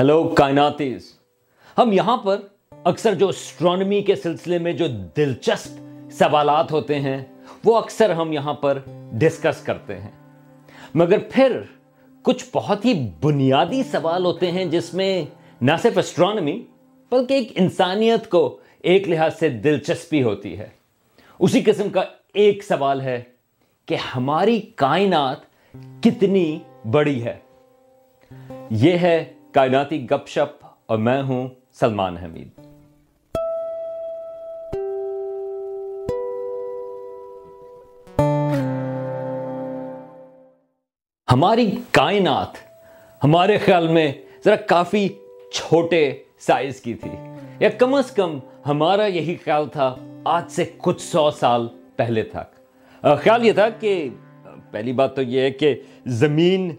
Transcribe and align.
Hello 0.00 0.28
کائناتیز 0.28 1.12
ہم 1.78 1.92
یہاں 1.92 2.16
پر 2.16 2.40
اکثر 2.84 3.14
جو 3.14 3.28
اسٹرانمی 3.28 4.02
کے 4.02 4.16
سلسلے 4.16 4.58
میں 4.58 4.72
جو 4.72 4.86
دلچسپ 5.16 5.78
سوالات 6.10 6.72
ہوتے 6.72 7.00
ہیں، 7.00 7.24
وہ 7.64 7.78
اکثر 7.78 8.10
ہم 8.10 8.32
یہاں 8.32 8.54
پر 8.54 8.78
ڈسکس 9.12 9.62
کرتے 9.62 10.00
ہیں۔ 10.00 10.10
مگر 10.94 11.18
پھر 11.30 11.60
کچھ 12.22 12.44
بہت 12.54 12.84
ہی 12.84 13.10
بنیادی 13.20 13.82
سوال 13.82 14.24
ہوتے 14.24 14.50
ہیں، 14.50 14.64
جس 14.64 14.94
میں 14.94 15.24
نہ 15.60 15.72
صرف 15.82 15.98
اسٹرانمی 15.98 16.62
بلکہ 17.10 17.34
ایک 17.34 17.52
انسانیت 17.54 18.30
کو 18.30 18.58
ایک 18.82 19.08
لحاظ 19.08 19.38
سے 19.38 19.48
دلچسپی 19.48 20.22
ہوتی 20.22 20.58
ہے۔ 20.58 20.68
اسی 21.38 21.60
قسم 21.60 21.88
کا 21.88 22.02
ایک 22.34 22.64
سوال 22.64 23.00
ہے 23.00 23.22
کہ 23.86 23.94
ہماری 23.94 24.60
کائنات 24.60 25.36
کتنی 26.02 26.58
بڑی 26.90 27.24
ہے۔ 27.24 27.38
یہ 28.70 28.92
ہے 28.92 29.32
کائناتی 29.52 30.04
گپ 30.10 30.26
شپ 30.28 30.64
اور 30.86 30.98
میں 30.98 31.22
ہوں 31.22 31.48
سلمان 31.72 32.16
حمید۔ 32.16 32.48
ہماری 41.28 41.70
کائنات 41.90 42.58
ہمارے 43.24 43.56
خیال 43.58 43.88
میں 43.88 44.12
ذرا 44.44 44.56
کافی 44.56 45.06
چھوٹے 45.52 46.02
سائز 46.38 46.80
کی 46.80 46.94
تھی، 46.94 47.10
یا 47.60 47.68
کم 47.78 47.94
از 47.94 48.10
کم 48.10 48.38
ہمارا 48.66 49.06
یہی 49.06 49.36
خیال 49.44 49.68
تھا 49.68 49.94
آج 50.24 50.50
سے 50.50 50.64
کچھ 50.76 51.02
سو 51.02 51.30
سال 51.30 51.66
پہلے 51.96 52.22
تک۔ 52.22 53.04
خیال 53.22 53.46
یہ 53.46 53.52
تھا 53.52 53.68
کہ 53.80 54.08
پہلی 54.70 54.92
بات 54.92 55.16
تو 55.16 55.22
یہ 55.22 55.40
ہے 55.40 55.50
کہ 55.50 55.74
زمین 56.20 56.70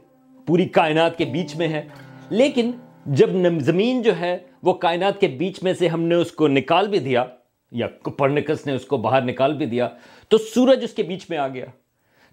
پوری 0.48 0.66
کائنات 0.70 1.18
کے 1.18 1.26
بیچ 1.26 1.56
میں 1.56 1.68
ہے۔ 1.68 1.84
لیکن 2.32 2.72
جب 3.06 3.30
زمین 3.60 4.02
جو 4.02 4.20
ہے 4.20 4.38
وہ 4.64 4.74
کائنات 4.74 5.20
کے 5.20 5.28
بیچ 5.28 5.64
میں 5.64 5.74
سے 5.74 5.88
ہم 5.88 6.02
نے 6.02 6.16
اس 6.16 6.32
کو 6.32 6.48
نکال 6.48 6.88
بھی 6.88 7.00
دیا، 7.00 7.26
یا 7.72 7.88
کپرنکس 7.88 8.66
نے 8.66 8.74
اس 8.74 8.86
کو 8.86 8.98
باہر 8.98 9.22
نکال 9.22 9.54
بھی 9.54 9.66
دیا، 9.66 9.90
تو 10.28 10.38
سورج 10.38 10.84
اس 10.84 10.94
کے 10.94 11.04
بیچ 11.04 11.26
میں 11.30 11.38
آ 11.38 11.48
گیا۔ 11.48 11.66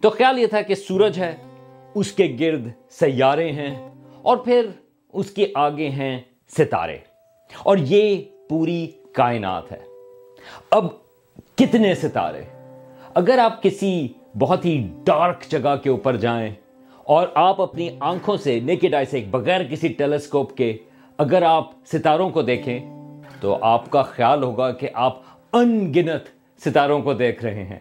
تو 0.01 0.09
خیال 0.09 0.39
یہ 0.39 0.47
تھا 0.47 0.61
کہ 0.61 0.75
سورج 0.75 1.19
ہے، 1.19 1.35
اس 1.95 2.11
کے 2.11 2.37
گرد 2.39 2.67
سیارے 2.89 3.51
ہیں 3.51 3.89
اور 4.21 4.37
پھر 4.37 4.65
اس 5.13 5.31
کے 5.31 5.47
آگے 5.55 5.89
ہیں 5.89 6.19
ستارے۔ 6.57 6.97
اور 7.63 7.77
یہ 7.79 8.23
پوری 8.49 8.91
کائنات 9.13 9.71
ہے۔ 9.71 9.79
اب 10.71 10.85
کتنے 11.55 11.95
ستارے؟ 11.95 12.41
اگر 13.13 13.37
آپ 13.37 13.63
کسی 13.63 14.07
بہت 14.39 14.65
ہی 14.65 14.87
ڈارک 15.03 15.43
جگہ 15.49 15.75
کے 15.83 15.89
اوپر 15.89 16.15
جائیں 16.15 16.53
اور 17.09 17.27
آپ 17.35 17.61
اپنی 17.61 17.89
آنکھوں 17.99 18.37
سے 18.37 18.59
نیکڈ 18.59 18.93
آئی 18.93 19.05
سے 19.05 19.25
بغیر 19.31 19.63
کسی 19.63 19.87
ٹیلیسکوپ 19.87 20.57
کے 20.57 20.77
اگر 21.17 21.41
آپ 21.41 21.69
ستاروں 21.85 22.29
کو 22.29 22.41
دیکھیں 22.41 22.79
تو 23.41 23.57
آپ 23.61 23.89
کا 23.89 24.01
خیال 24.01 24.43
ہوگا 24.43 24.71
کہ 24.71 24.89
آپ 24.93 25.21
ان 25.53 25.93
گنت 25.95 26.23
ستاروں 26.63 27.01
کو 27.01 27.13
دیکھ 27.13 27.45
رہے 27.45 27.63
ہیں۔ 27.63 27.79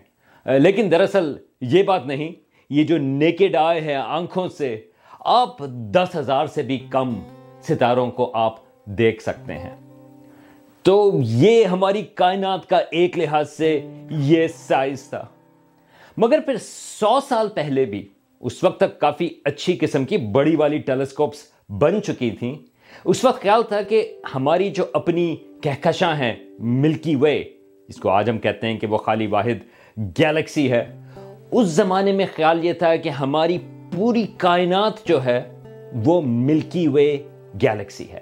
لیکن 0.58 0.90
دراصل 0.90 1.34
یہ 1.60 1.82
بات 1.82 2.06
نہیں، 2.06 2.32
یہ 2.70 2.84
جو 2.84 2.98
نیکڈ 2.98 3.56
آئے 3.56 3.80
ہے 3.80 3.94
آنکھوں 3.94 4.48
سے، 4.48 4.80
آپ 5.20 5.58
دس 5.68 6.16
ہزار 6.16 6.46
سے 6.46 6.62
بھی 6.62 6.78
کم 6.90 7.14
ستاروں 7.62 8.10
کو 8.10 8.30
آپ 8.34 8.54
دیکھ 8.84 9.22
سکتے 9.22 9.52
ہیں۔ 9.52 9.76
تو 10.82 11.10
یہ 11.14 11.64
ہماری 11.64 12.02
کائنات 12.02 12.68
کا 12.68 12.80
ایک 12.90 13.18
لحاظ 13.18 13.50
سے 13.50 13.80
یہ 14.10 14.46
سائز 14.48 15.02
تھا۔ 15.02 15.24
مگر 16.16 16.40
پھر 16.40 16.56
سو 17.00 17.18
سال 17.28 17.48
پہلے 17.48 17.84
بھی 17.84 18.08
اس 18.40 18.64
وقت 18.64 18.80
تک 18.80 19.00
کافی 19.00 19.28
اچھی 19.44 19.76
قسم 19.80 20.04
کی 20.04 20.16
بڑی 20.16 20.56
والی 20.56 20.78
ٹیلیسکوپس 20.78 21.38
بن 21.68 22.02
چکی 22.02 22.30
تھیں۔ 22.30 22.54
اس 23.04 23.24
وقت 23.24 23.42
خیال 23.42 23.62
تھا 23.62 23.82
کہ 23.82 24.18
ہماری 24.34 24.70
جو 24.70 24.84
اپنی 24.92 25.36
کہکشاں 25.62 26.16
ہیں، 26.16 26.34
ملکی 26.58 27.16
وے، 27.16 27.44
اس 27.88 27.96
کو 27.96 28.08
آج 28.08 28.30
ہم 28.30 28.38
کہتے 28.38 28.66
ہیں 28.66 28.78
کہ 28.78 28.86
وہ 28.86 28.98
خالی 28.98 29.26
واحد 29.26 29.62
گیلیکسی 29.96 30.72
ہے۔ 30.72 31.00
اس 31.50 31.66
زمانے 31.66 32.12
میں 32.12 32.26
خیال 32.36 32.64
یہ 32.64 32.72
تھا 32.72 32.96
کہ 32.96 33.08
ہماری 33.08 33.58
پوری 33.96 34.26
کائنات 34.36 35.06
جو 35.06 35.24
ہے، 35.24 35.60
وہ 36.04 36.20
ملکی 36.24 36.88
وے 36.88 37.18
گیلیکسی 37.62 38.12
ہے۔ 38.12 38.20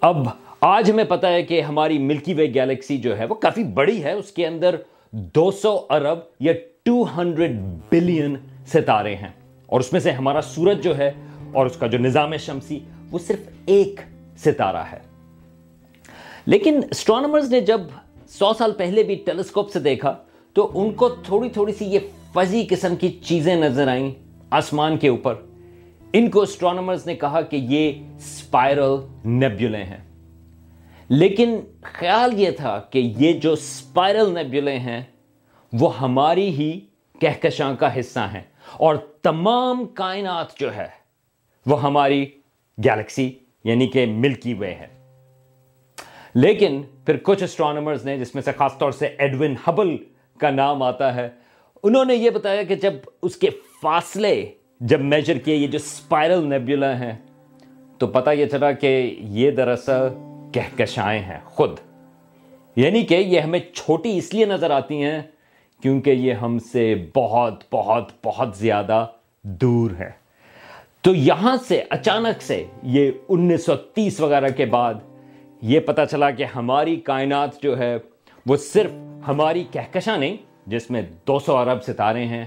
اب 0.00 0.16
آج 0.60 0.90
ہمیں 0.90 1.04
پتا 1.04 1.32
ہے 1.32 1.42
کہ 1.42 1.60
ہماری 1.60 1.98
ملکی 1.98 2.34
وے 2.34 2.54
گیلیکسی 2.54 2.98
جو 2.98 3.18
ہے، 3.18 3.24
وہ 3.24 3.34
کافی 3.34 3.64
بڑی 3.64 4.04
ہے۔ 4.04 4.12
اس 4.12 4.32
کے 4.32 4.46
اندر 4.46 4.76
دو 5.10 5.50
سو 5.50 5.86
ارب 5.90 6.18
یا 6.40 6.52
ٹو 6.82 7.04
ہنڈریڈ 7.16 7.50
بلین 7.90 8.36
ستارے 8.72 9.16
ہیں۔ 9.16 9.28
اور 9.66 9.80
اس 9.80 9.92
میں 9.92 10.00
سے 10.00 10.10
ہمارا 10.10 10.40
سورج 10.40 10.84
جو 10.84 10.98
ہے 10.98 11.10
اور 11.52 11.66
اس 11.66 11.76
کا 11.76 11.86
جو 11.86 11.98
نظام 11.98 12.36
شمسی، 12.36 12.78
وہ 13.10 13.18
صرف 13.18 13.38
ایک 13.66 14.00
ستارہ 14.36 14.84
ہے۔ 14.92 14.98
لیکن 16.46 16.80
اسٹرانومرز 16.90 17.50
نے 17.50 17.60
جب 17.60 17.80
سو 18.28 18.52
سال 18.58 18.72
پہلے 18.72 19.02
بھی 19.02 19.14
ٹیلیسکوپ 19.14 19.70
سے 19.70 19.80
دیکھا، 19.80 20.16
تو 20.52 20.70
ان 20.74 20.90
کو 20.90 21.08
تھوڑی 21.08 21.48
تھوڑی 21.48 21.72
سی 21.72 21.84
یہ 21.84 21.98
فضی 22.32 22.66
قسم 22.70 22.96
کی 22.96 23.08
چیزیں 23.08 23.56
نظر 23.56 23.88
آئیں 23.88 24.10
آسمان 24.50 24.96
کے 24.96 25.08
اوپر۔ 25.08 25.34
ان 26.12 26.30
کو 26.30 26.42
اسٹرانومرز 26.42 27.06
نے 27.06 27.14
کہا 27.14 27.40
کہ 27.40 27.56
یہ 27.56 27.92
سپائرل 28.20 28.96
نیبیولے 29.24 29.84
ہیں۔ 29.84 30.08
لیکن 31.08 31.60
خیال 31.82 32.40
یہ 32.40 32.50
تھا 32.50 32.78
کہ 32.90 33.12
یہ 33.18 33.32
جو 33.32 33.56
سپائرل 33.56 34.34
نیبیولے 34.34 34.78
ہیں، 34.78 35.02
وہ 35.72 35.98
ہماری 35.98 36.48
ہی 36.48 36.80
کہکشاں 37.20 37.74
کا 37.74 38.00
حصہ 38.00 38.18
ہیں۔ 38.18 38.42
اور 38.72 38.96
تمام 39.22 39.84
کائنات 39.84 40.58
جو 40.58 40.76
ہے، 40.76 40.88
وہ 41.66 41.82
ہماری 41.82 42.30
گیلیکسی 42.84 43.32
یعنی 43.64 43.86
کہ 43.86 44.06
ملکی 44.06 44.54
وے 44.54 44.74
ہے۔ 44.74 44.86
لیکن 46.34 46.82
پھر 47.06 47.16
کچھ 47.22 47.42
اسٹرانومرز 47.42 48.04
نے، 48.04 48.18
جس 48.18 48.34
میں 48.34 48.42
سے 48.42 48.52
خاص 48.52 48.78
طور 48.78 48.92
سے 48.92 49.06
ایڈون 49.06 49.54
ہبل 49.68 49.96
کا 50.38 50.50
نام 50.50 50.82
آتا 50.82 51.14
ہے، 51.14 51.28
انہوں 51.82 52.04
نے 52.04 52.14
یہ 52.14 52.30
بتایا 52.30 52.62
کہ 52.62 52.74
جب 52.74 52.92
اس 53.22 53.36
کے 53.36 53.48
فاصلے 53.82 54.52
جب 54.80 55.00
میجر 55.00 55.38
کیے، 55.38 55.56
یہ 55.56 55.66
جو 55.66 55.78
سپائرل 55.78 56.48
نیبیولا 56.48 56.98
ہیں، 56.98 57.12
تو 57.98 58.06
پتہ 58.06 58.30
یہ 58.30 58.46
چلا 58.46 58.72
کہ 58.72 59.16
یہ 59.20 59.50
دراصل 59.50 60.02
کہکشائیں 60.52 61.22
ہیں، 61.22 61.40
خود۔ 61.44 61.78
یعنی 62.76 63.02
کہ 63.02 63.14
یہ 63.14 63.40
ہمیں 63.40 63.60
چھوٹی 63.74 64.18
اس 64.18 64.34
لیے 64.34 64.44
نظر 64.44 64.70
آتی 64.70 65.02
ہیں 65.02 65.22
کیونکہ 65.82 66.10
یہ 66.10 66.32
ہم 66.32 66.58
سے 66.58 66.94
بہت 67.16 67.64
بہت 67.72 68.12
بہت 68.24 68.56
زیادہ 68.56 69.06
دور 69.42 69.90
ہے۔ 69.98 70.10
تو 71.02 71.14
یہاں 71.14 71.56
سے 71.68 71.82
اچانک 71.90 72.42
سے 72.42 72.64
یہ 72.82 73.10
انیس 73.28 73.66
سو 73.66 73.76
تیس 73.76 74.20
وغیرہ 74.20 74.48
کے 74.48 74.66
بعد 74.66 74.94
یہ 75.62 75.80
پتہ 75.80 76.00
چلا 76.10 76.30
کہ 76.30 76.44
ہماری 76.44 76.96
کائنات 76.96 77.62
جو 77.62 77.78
ہے 77.78 77.96
وہ 78.46 78.56
صرف 78.56 78.90
ہماری 79.28 79.64
کہکشاں 79.72 80.18
نہیں، 80.18 80.36
جس 80.66 80.90
میں 80.90 81.02
دو 81.26 81.38
سو 81.38 81.56
ارب 81.56 81.82
ستارے 81.82 82.24
ہیں، 82.24 82.44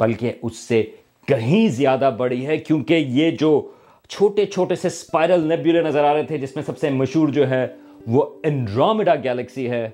بلکہ 0.00 0.32
اس 0.42 0.56
سے 0.56 0.90
کہیں 1.26 1.68
زیادہ 1.68 2.10
بڑی 2.18 2.46
ہے۔ 2.46 2.56
کیونکہ 2.56 2.94
یہ 2.94 3.30
جو 3.30 3.70
چھوٹے 4.08 4.46
چھوٹے 4.46 4.74
سے 4.74 4.88
سپائرل 4.88 5.48
نیبیولے 5.48 5.82
نظر 5.82 6.04
آ 6.04 6.14
رہے 6.14 6.22
تھے، 6.22 6.38
جس 6.38 6.56
میں 6.56 6.64
سب 6.64 6.78
سے 6.78 6.90
مشہور 6.90 7.28
جو 7.28 7.50
ہے 7.50 7.66
وہ 8.06 8.24
انڈرومیڈا 8.44 9.14
گیلیکسی 9.14 9.70
ہے۔ 9.70 9.90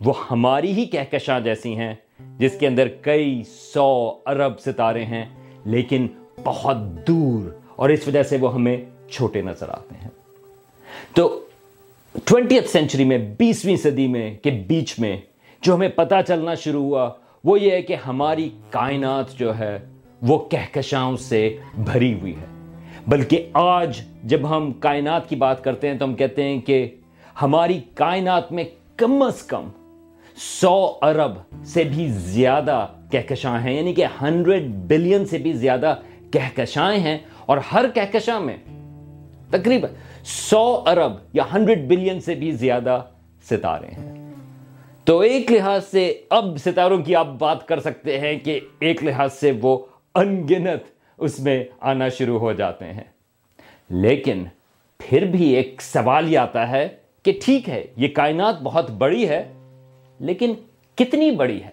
وہ 0.00 0.12
ہماری 0.30 0.72
ہی 0.72 0.84
کہکشاں 0.84 1.40
جیسی 1.40 1.76
ہیں، 1.76 1.94
جس 2.38 2.58
کے 2.58 2.66
اندر 2.66 2.88
کئی 2.88 3.42
سو 3.48 4.18
ارب 4.26 4.60
ستارے 4.60 5.04
ہیں، 5.04 5.24
لیکن 5.64 6.06
بہت 6.44 6.76
دور 7.08 7.56
اور 7.76 7.88
اس 7.88 8.08
وجہ 8.08 8.22
سے 8.22 8.36
وہ 8.40 8.54
ہمیں 8.54 8.76
چھوٹے 9.10 9.42
نظر 9.42 9.68
آتے 9.68 9.94
ہیں۔ 10.02 10.08
تو 11.14 11.40
ٹوینٹیتھ 12.24 12.68
سینچری 12.68 13.04
میں، 13.04 13.18
بیسویں 13.18 13.76
صدی 13.76 14.06
میں 14.06 14.36
کے 14.38 14.50
بیچ 14.50 14.98
میں 14.98 15.16
جو 15.60 15.74
ہمیں 15.74 15.88
پتہ 15.88 16.14
چلنا 16.28 16.54
شروع 16.54 16.82
ہوا، 16.82 17.10
وہ 17.44 17.60
یہ 17.60 17.70
ہے 17.70 17.82
کہ 17.82 17.94
ہماری 17.94 18.48
کائنات 18.70 19.38
جو 19.38 19.58
ہے، 19.58 19.78
وہ 20.22 20.38
کہکشاؤں 20.38 21.16
سے 21.16 21.56
بھری 21.74 22.20
ہوئی 22.20 22.34
ہے۔ 22.36 22.46
بلکہ 23.06 23.50
آج 23.54 24.00
جب 24.24 24.56
ہم 24.56 24.72
کائنات 24.72 25.28
کی 25.28 25.36
بات 25.36 25.64
کرتے 25.64 25.88
ہیں، 25.88 25.98
تو 25.98 26.04
ہم 26.04 26.14
کہتے 26.14 26.42
ہیں 26.42 26.60
کہ 26.60 26.88
ہماری 27.42 27.80
کائنات 27.94 28.52
میں 28.52 28.64
کم 28.96 29.22
از 29.22 29.42
کم 29.42 29.68
سو 30.36 30.98
ارب 31.02 31.32
سے 31.66 31.84
بھی 31.84 32.06
زیادہ 32.08 32.86
کہکشاں 33.10 33.58
ہیں 33.60 33.76
یعنی 33.76 33.94
کہ 33.94 34.04
ہنڈریڈ 34.22 34.64
بلین 34.88 35.24
سے 35.26 35.38
بھی 35.38 35.52
زیادہ 35.52 35.94
کہکشائیں 36.32 36.98
ہیں، 37.00 37.18
اور 37.46 37.58
ہر 37.72 37.84
کہکشاں 37.94 38.40
میں 38.40 38.56
تقریباً 39.50 39.90
سو 40.24 40.82
ارب 40.86 41.12
یا 41.32 41.42
ہنڈریڈ 41.54 41.86
بلین 41.88 42.20
سے 42.20 42.34
بھی 42.34 42.50
زیادہ 42.50 43.00
ستارے 43.50 43.86
ہیں۔ 43.86 44.14
تو 45.04 45.18
ایک 45.20 45.52
لحاظ 45.52 45.84
سے 45.84 46.06
اب 46.30 46.56
ستاروں 46.64 46.98
کی 47.02 47.16
آپ 47.16 47.26
بات 47.38 47.66
کر 47.68 47.80
سکتے 47.80 48.18
ہیں 48.20 48.38
کہ 48.38 48.60
ایک 48.80 49.04
لحاظ 49.04 49.32
سے 49.32 49.52
وہ 49.62 49.76
انگنت 50.14 50.84
اس 51.18 51.40
میں 51.40 51.62
آنا 51.80 52.08
شروع 52.08 52.38
ہو 52.38 52.52
جاتے 52.52 52.92
ہیں۔ 52.92 53.04
لیکن 53.90 54.44
پھر 55.00 55.24
بھی 55.24 55.50
ایک 55.54 55.82
سوال 55.82 56.32
یہ 56.32 56.38
آتا 56.38 56.68
ہے 56.68 56.88
کہ 57.24 57.32
ٹھیک 57.44 57.68
ہے، 57.68 57.84
یہ 57.96 58.08
کائنات 58.08 58.62
بہت 58.62 58.90
بڑی 58.90 59.28
ہے 59.28 59.42
لیکن 60.18 60.54
کتنی 60.94 61.30
بڑی 61.30 61.62
ہے؟ 61.62 61.70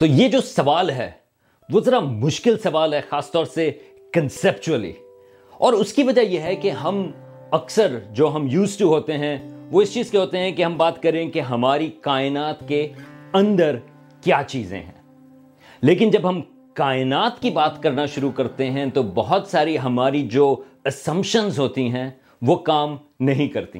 تو 0.00 0.06
یہ 0.06 0.28
جو 0.28 0.40
سوال 0.40 0.90
ہے، 0.90 1.10
وہ 1.72 1.80
ذرا 1.80 2.00
مشکل 2.00 2.58
سوال 2.58 2.94
ہے، 2.94 3.00
خاص 3.08 3.30
طور 3.30 3.44
سے 3.44 3.70
کنسپچولی 4.12 4.92
اور 5.52 5.72
اس 5.72 5.92
کی 5.92 6.02
وجہ 6.02 6.20
یہ 6.20 6.40
ہے 6.40 6.56
کہ 6.56 6.70
ہم 6.70 7.10
اکثر 7.50 7.98
جو 8.10 8.34
ہم 8.34 8.46
یوز 8.50 8.76
ٹو 8.76 8.88
ہوتے 8.88 9.18
ہیں، 9.18 9.48
وہ 9.70 9.82
اس 9.82 9.94
چیز 9.94 10.10
کے 10.10 10.18
ہوتے 10.18 10.38
ہیں 10.38 10.52
کہ 10.52 10.64
ہم 10.64 10.76
بات 10.76 11.02
کریں 11.02 11.30
کہ 11.30 11.40
ہماری 11.40 11.90
کائنات 12.00 12.68
کے 12.68 12.88
اندر 13.32 13.76
کیا 14.20 14.42
چیزیں 14.46 14.82
ہیں۔ 14.82 15.14
لیکن 15.82 16.10
جب 16.10 16.28
ہم 16.28 16.40
کائنات 16.74 17.42
کی 17.42 17.50
بات 17.50 17.82
کرنا 17.82 18.06
شروع 18.06 18.30
کرتے 18.30 18.70
ہیں، 18.70 18.86
تو 18.86 19.02
بہت 19.02 19.46
ساری 19.46 19.78
ہماری 19.78 20.28
جو 20.28 20.62
اسمپشنز 20.84 21.58
ہوتی 21.58 21.88
ہیں، 21.88 22.10
وہ 22.42 22.56
کام 22.56 22.96
نہیں 23.20 23.48
کرتی۔ 23.48 23.78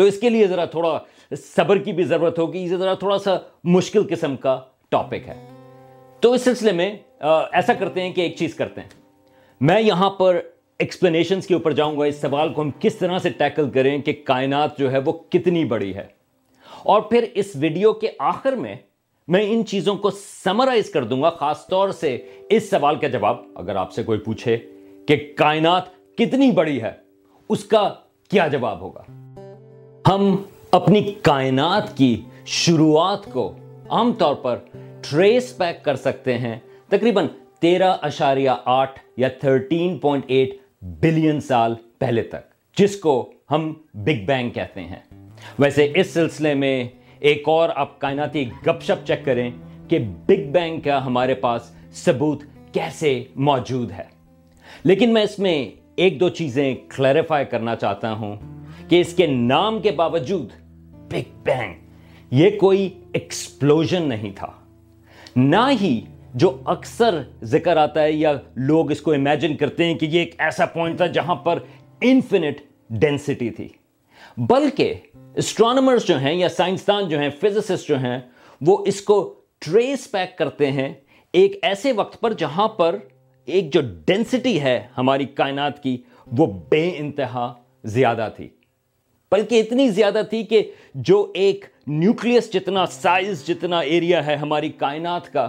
تو 0.00 0.06
اس 0.06 0.20
کے 0.20 0.30
لیے 0.30 0.46
ذرا 0.46 0.64
تھوڑا 0.64 0.98
صبر 1.56 1.78
کی 1.78 1.92
بھی 1.92 2.04
ضرورت 2.04 2.38
ہوگی، 2.38 2.58
یہ 2.58 2.76
ذرا 2.76 2.94
تھوڑا 2.94 3.18
سا 3.18 3.36
مشکل 3.64 4.02
قسم 4.10 4.36
کا 4.36 4.60
ٹاپک 4.88 5.28
ہے۔ 5.28 5.48
تو 6.20 6.32
اس 6.32 6.44
سلسلے 6.44 6.72
میں 6.72 6.96
ایسا 7.52 7.72
کرتے 7.72 8.02
ہیں 8.02 8.12
کہ 8.12 8.20
ایک 8.20 8.36
چیز 8.36 8.54
کرتے 8.54 8.80
ہیں۔ 8.80 8.88
میں 9.60 9.80
یہاں 9.80 10.10
پر 10.10 10.40
ایکسپلینیشنز 10.78 11.46
کے 11.46 11.54
اوپر 11.54 11.72
جاؤں 11.72 11.98
گا، 11.98 12.04
اس 12.04 12.20
سوال 12.20 12.52
کو 12.52 12.62
ہم 12.62 12.70
کس 12.80 12.96
طرح 12.96 13.18
سے 13.18 13.30
ٹیکل 13.30 13.70
کریں 13.70 13.98
کہ 13.98 14.12
کائنات 14.24 14.78
جو 14.78 14.92
ہے 14.92 14.98
وہ 14.98 15.12
کتنی 15.12 15.64
بڑی 15.64 15.94
ہے۔ 15.94 16.06
اور 16.82 17.00
پھر 17.00 17.24
اس 17.34 17.50
ویڈیو 17.54 17.92
کے 17.92 18.08
آخر 18.18 18.52
میں 18.52 18.76
میں 19.28 19.46
ان 19.50 19.66
چیزوں 19.66 19.96
کو 19.96 20.10
سمرائز 20.44 20.90
کر 20.90 21.04
دوں 21.04 21.22
گا، 21.22 21.30
خاص 21.30 21.66
طور 21.66 21.88
سے 21.88 22.26
اس 22.50 22.70
سوال 22.70 22.96
کا 22.96 23.08
جواب۔ 23.08 23.36
اگر 23.54 23.76
آپ 23.76 23.92
سے 23.92 24.02
کوئی 24.02 24.18
پوچھے 24.18 24.58
کہ 25.08 25.32
کائنات 25.36 26.16
کتنی 26.16 26.50
بڑی 26.50 26.82
ہے، 26.82 26.92
اس 27.48 27.64
کا 27.64 27.94
کیا 28.30 28.48
جواب 28.48 28.80
ہوگا؟ 28.80 29.19
ہم 30.08 30.36
اپنی 30.70 31.14
کائنات 31.22 31.96
کی 31.96 32.22
شروعات 32.46 33.32
کو 33.32 33.52
عام 33.88 34.12
طور 34.12 34.34
پر 34.34 34.56
ٹریس 35.00 35.56
پیک 35.56 35.84
کر 35.84 35.96
سکتے 35.96 36.38
ہیں۔ 36.38 36.58
تقریباً 36.88 37.26
تیرہ 37.60 37.96
اشاریہ 38.02 38.50
آٹھ 38.64 39.00
یا 39.16 39.28
تھرٹین 39.28 39.98
پوائنٹ 39.98 40.24
ایٹ 40.26 40.50
بلین 40.82 41.40
سال 41.40 41.74
پہلے 41.98 42.22
تک، 42.22 42.76
جس 42.78 42.96
کو 42.96 43.32
ہم 43.50 43.74
بگ 43.94 44.24
بینگ 44.26 44.50
کہتے 44.50 44.80
ہیں۔ 44.80 45.28
ویسے 45.58 45.92
اس 45.94 46.10
سلسلے 46.10 46.54
میں 46.54 46.88
ایک 47.18 47.42
اور 47.46 47.68
آپ 47.74 47.98
کائناتی 47.98 48.50
گپ 48.66 48.82
شپ 48.82 49.06
چیک 49.06 49.24
کریں 49.24 49.50
کہ 49.88 49.98
بگ 49.98 50.50
بینگ 50.52 50.80
کا 50.80 51.06
ہمارے 51.06 51.34
پاس 51.34 51.62
ثبوت 51.92 52.42
کیسے 52.72 53.24
موجود 53.36 53.90
ہے۔ 53.90 54.04
لیکن 54.84 55.12
میں 55.12 55.22
اس 55.22 55.38
میں 55.38 55.70
ایک 55.96 56.20
دو 56.20 56.28
چیزیں 56.28 56.74
کلیریفائی 56.96 57.44
کرنا 57.44 57.76
چاہتا 57.76 58.12
ہوں۔ 58.12 58.59
کہ 58.90 59.00
اس 59.00 59.14
کے 59.14 59.26
نام 59.26 59.80
کے 59.80 59.90
باوجود 59.90 60.48
بگ 61.10 61.42
بینگ 61.42 61.74
یہ 62.30 62.58
کوئی 62.58 63.00
ایکسپلوژن 63.12 64.02
نہیں 64.02 64.30
تھا۔ 64.36 64.52
نہ 65.36 65.68
ہی 65.80 66.00
جو 66.34 66.56
اکثر 66.64 67.22
ذکر 67.42 67.76
آتا 67.76 68.02
ہے 68.02 68.12
یا 68.12 68.32
لوگ 68.56 68.90
اس 68.90 69.00
کو 69.00 69.12
امیجن 69.12 69.56
کرتے 69.56 69.84
ہیں 69.84 69.94
کہ 69.94 70.06
یہ 70.06 70.18
ایک 70.18 70.34
ایسا 70.38 70.66
پوائنٹ 70.66 70.96
تھا 70.96 71.06
جہاں 71.06 71.34
پر 71.34 71.58
انفینٹ 72.00 72.56
ڈینسٹی 72.90 73.50
تھی۔ 73.50 73.68
بلکہ 74.36 74.94
اسٹرانومرز 75.34 76.04
جو 76.04 76.18
ہیں 76.18 76.34
یا 76.34 76.48
سائنسدان 76.48 77.08
جو 77.08 77.18
ہیں 77.18 77.30
فزسسٹ 77.40 77.88
جو 77.88 77.98
ہیں، 77.98 78.18
وہ 78.60 78.84
اس 78.86 79.02
کو 79.02 79.34
ٹریس 79.58 80.10
پیک 80.10 80.38
کرتے 80.38 80.72
ہیں 80.72 80.92
ایک 81.32 81.58
ایسے 81.62 81.92
وقت 81.92 82.20
پر 82.20 82.32
جہاں 82.32 82.68
پر 82.68 82.96
ایک 83.44 83.74
جو 83.74 83.80
ڈینسٹی 84.06 84.60
ہے 84.60 84.86
ہماری 84.98 85.24
کائنات 85.24 85.82
کی، 85.82 86.02
وہ 86.26 86.46
بے 86.68 86.92
انتہا 86.96 87.54
زیادہ 87.84 88.28
تھی۔ 88.36 88.48
بلکہ 89.32 89.60
اتنی 89.60 89.88
زیادہ 89.88 90.22
تھی 90.30 90.42
کہ 90.44 90.62
جو 90.94 91.30
ایک 91.34 91.64
نیوکلیس 91.86 92.52
جتنا 92.52 92.86
سائز 92.86 93.46
جتنا 93.46 93.78
ایریا 93.78 94.24
ہے 94.26 94.34
ہماری 94.36 94.68
کائنات 94.68 95.32
کا، 95.32 95.48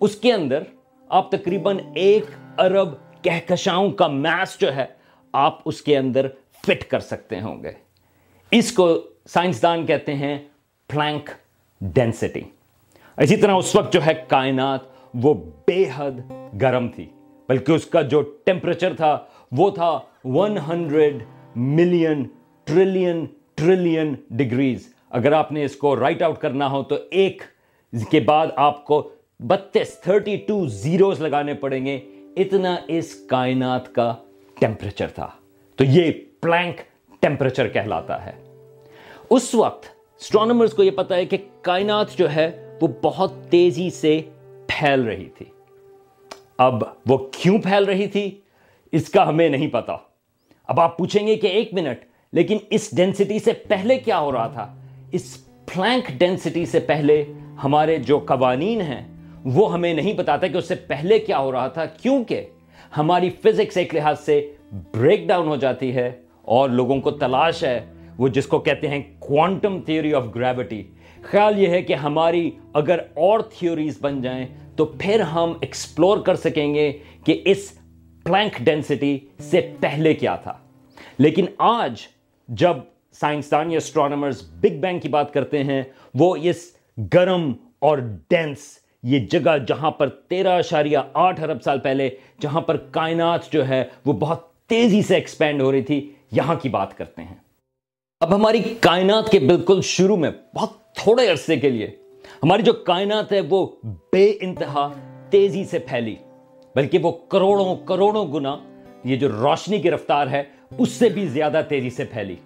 اس 0.00 0.14
کے 0.16 0.32
اندر 0.32 0.62
آپ 1.10 1.30
تقریباً 1.30 1.78
ایک 1.94 2.24
ارب 2.58 2.94
کہکشاؤں 3.22 3.90
کا 3.90 4.06
میس 4.06 4.58
جو 4.60 4.74
ہے، 4.76 4.86
آپ 5.34 5.58
اس 5.64 5.82
کے 5.82 5.96
اندر 5.98 6.28
فٹ 6.64 6.84
کر 6.84 7.00
سکتے 7.00 7.40
ہوں 7.40 7.62
گے۔ 7.62 7.72
اس 8.52 8.72
کو 8.72 8.88
سائنسدان 9.28 9.86
کہتے 9.86 10.14
ہیں 10.14 10.38
پلانک 10.90 11.30
ڈینسٹی 11.80 12.42
اسی 13.18 13.36
طرح 13.36 13.54
اس 13.54 13.74
وقت 13.76 13.92
جو 13.92 14.00
ہے 14.06 14.14
کائنات، 14.28 14.80
وہ 15.14 15.34
بے 15.66 15.84
حد 15.96 16.20
گرم 16.62 16.88
تھی، 16.88 17.06
بلکہ 17.48 17.72
اس 17.72 17.86
کا 17.86 18.02
جو 18.02 18.20
ٹیمپریچر 18.44 18.94
تھا، 18.94 19.16
وہ 19.52 19.70
تھا 19.70 19.98
one 20.24 20.58
hundred 20.68 21.22
million 21.56 22.26
trillion 22.70 23.26
trillion 23.54 24.14
degrees 24.30 24.94
اگر 25.10 25.32
آپ 25.32 25.52
نے 25.52 25.64
اس 25.64 25.76
کو 25.76 25.96
رائٹ 25.96 26.22
آؤٹ 26.22 26.38
کرنا 26.38 26.70
ہو 26.70 26.82
تو 26.82 26.96
ایک 27.10 27.42
کے 28.10 28.20
بعد 28.20 28.46
آپ 28.56 28.84
کو 28.84 29.10
بتیس 29.40 30.00
تھرٹی 30.00 30.36
ٹو 30.36 30.66
زیروز 30.66 31.20
لگانے 31.20 31.54
پڑیں 31.54 31.86
گے۔ 31.86 32.00
اتنا 32.36 32.76
اس 32.88 33.14
کائنات 33.14 33.94
کا 33.94 34.14
ٹیمپریچر 34.60 35.06
تھا۔ 35.08 35.28
تو 35.76 35.84
یہ 35.84 36.12
پلانک 36.40 36.80
ٹیمپریچر 37.20 37.68
کہلاتا 37.68 38.26
ہے۔ 38.26 38.32
اس 39.30 39.54
وقت 39.54 39.86
اسٹرانومرز 40.20 40.72
کو 40.72 40.84
یہ 40.84 40.90
پتا 40.90 41.16
ہے 41.16 41.26
کہ 41.26 41.36
کائنات 41.62 42.18
جو 42.18 42.30
ہے 42.30 42.78
وہ 42.82 42.88
بہت 43.02 43.32
تیزی 43.50 43.90
سے 43.90 44.22
پھیل 44.66 45.02
رہی 45.02 45.28
تھی۔ 45.28 45.46
اب 46.58 46.82
وہ 47.08 47.18
کیوں 47.32 47.58
پھیل 47.58 47.84
رہی 47.84 48.06
تھی؟ 48.06 48.40
اس 48.92 49.08
کا 49.08 49.28
ہمیں 49.28 49.48
نہیں 49.48 49.68
پتا۔ 49.68 49.96
اب 50.66 50.80
آپ 50.80 50.98
پوچھیں 50.98 51.26
گے 51.26 51.36
کہ 51.36 51.46
ایک 51.46 51.74
منٹ 51.74 52.09
لیکن 52.32 52.58
اس 52.70 52.96
ڈینسٹی 52.96 53.38
سے 53.38 53.52
پہلے 53.52 53.98
کیا 53.98 54.18
ہو 54.20 54.32
رہا 54.32 54.46
تھا؟ 54.46 54.74
اس 55.12 55.36
پلانک 55.66 56.10
ڈینسٹی 56.18 56.66
سے 56.66 56.80
پہلے 56.80 57.24
ہمارے 57.62 57.96
جو 57.96 58.18
قوانین 58.18 58.80
ہیں، 58.80 59.00
وہ 59.44 59.72
ہمیں 59.72 59.94
نہیں 59.94 60.12
بتاتا 60.12 60.46
کہ 60.46 60.56
اس 60.56 60.68
سے 60.68 60.74
پہلے 60.74 61.18
کیا 61.18 61.38
ہو 61.38 61.52
رہا 61.52 61.68
تھا، 61.68 61.84
کیونکہ 61.84 62.46
ہماری 62.96 63.30
فزکس 63.30 63.76
ایک 63.76 63.94
لحاظ 63.94 64.20
سے 64.20 64.52
بریک 64.92 65.26
ڈاؤن 65.28 65.48
ہو 65.48 65.56
جاتی 65.56 65.94
ہے 65.94 66.10
اور 66.42 66.68
لوگوں 66.68 67.00
کو 67.00 67.10
تلاش 67.10 67.64
ہے، 67.64 67.80
وہ 68.18 68.28
جس 68.28 68.46
کو 68.46 68.58
کہتے 68.58 68.88
ہیں 68.88 69.02
کوانٹم 69.18 69.80
تھیوری 69.80 70.14
آف 70.14 70.24
گریوٹی 70.34 70.82
خیال 71.22 71.58
یہ 71.58 71.68
ہے 71.68 71.82
کہ 71.82 71.94
ہماری 71.94 72.50
اگر 72.72 72.98
اور 72.98 73.40
تھیوریز 73.40 73.98
بن 74.00 74.22
جائیں 74.22 74.46
تو 74.76 74.84
پھر 74.84 75.20
ہم 75.20 75.52
ایکسپلور 75.60 76.18
کر 76.18 76.34
سکیں 76.34 76.74
گے 76.74 76.92
کہ 77.24 77.40
اس 77.44 77.70
پلانک 78.24 78.58
ڈینسٹی 78.58 79.18
سے 79.40 79.60
پہلے 79.80 80.14
کیا 80.14 80.36
تھا۔ 80.36 80.52
لیکن 81.18 81.46
آج 81.58 81.94
جب 82.58 82.76
سائنسدان 83.12 83.70
یا 83.70 83.76
اسٹرانومرز 83.76 84.42
بگ 84.60 84.80
بینگ 84.80 84.98
کی 84.98 85.08
بات 85.08 85.32
کرتے 85.32 85.64
ہیں، 85.64 85.82
وہ 86.14 86.36
اس 86.42 86.56
گرم 87.14 87.52
اور 87.78 87.98
ڈینس 88.30 88.58
یہ 89.02 89.18
جگہ 89.26 89.56
جہاں 89.68 89.90
پر 89.90 90.08
تیرہ 90.08 90.56
اشاریہ 90.58 90.98
آٹھ 91.14 91.40
ارب 91.40 91.62
سال 91.62 91.78
پہلے، 91.78 92.08
جہاں 92.40 92.60
پر 92.60 92.76
کائنات 92.76 93.52
جو 93.52 93.68
ہے، 93.68 93.84
وہ 94.06 94.12
بہت 94.12 94.48
تیزی 94.68 95.02
سے 95.02 95.14
ایکسپینڈ 95.14 95.62
ہو 95.62 95.72
رہی 95.72 95.82
تھی، 95.82 96.10
یہاں 96.32 96.54
کی 96.54 96.68
بات 96.68 96.98
کرتے 96.98 97.22
ہیں۔ 97.22 97.34
اب 98.20 98.34
ہماری 98.34 98.62
کائنات 98.80 99.30
کے 99.30 99.38
بالکل 99.38 99.80
شروع 99.82 100.16
میں، 100.16 100.30
بہت 100.54 100.94
تھوڑے 100.94 101.28
عرصے 101.28 101.56
کے 101.56 101.70
لیے، 101.70 101.86
ہماری 102.42 102.62
جو 102.62 102.72
کائنات 102.72 103.32
ہے، 103.32 103.40
وہ 103.40 103.66
بے 104.12 104.32
انتہا 104.40 104.88
تیزی 105.30 105.64
سے 105.64 105.78
پھیلی، 105.78 106.14
بلکہ 106.74 106.98
وہ 106.98 107.12
کروڑوں 107.12 107.76
کروڑوں 107.76 108.32
گنا 108.32 108.56
یہ 109.04 109.16
جو 109.16 109.28
روشنی 109.28 109.80
کی 109.80 109.90
رفتار 109.90 110.26
ہے 110.26 110.42
اس 110.78 110.88
سے 110.88 111.08
بھی 111.08 111.26
زیادہ 111.26 111.60
تیزی 111.68 111.90
سے 111.90 112.04
پھیلی۔ 112.04 112.36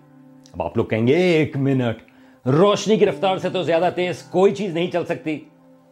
اب 0.53 0.63
آپ 0.63 0.77
لوگ 0.77 0.85
کہیں 0.85 1.07
گے، 1.07 1.17
ایک 1.17 1.57
منٹ۔ 1.57 1.97
روشنی 2.47 2.97
کی 2.97 3.07
رفتار 3.07 3.37
سے 3.37 3.51
تو 3.51 3.63
زیادہ 3.63 3.91
تیز 3.95 4.23
کوئی 4.23 4.55
چیز 4.55 4.75
نہیں 4.75 4.91
چل 4.91 5.05
سکتی۔ 5.05 5.41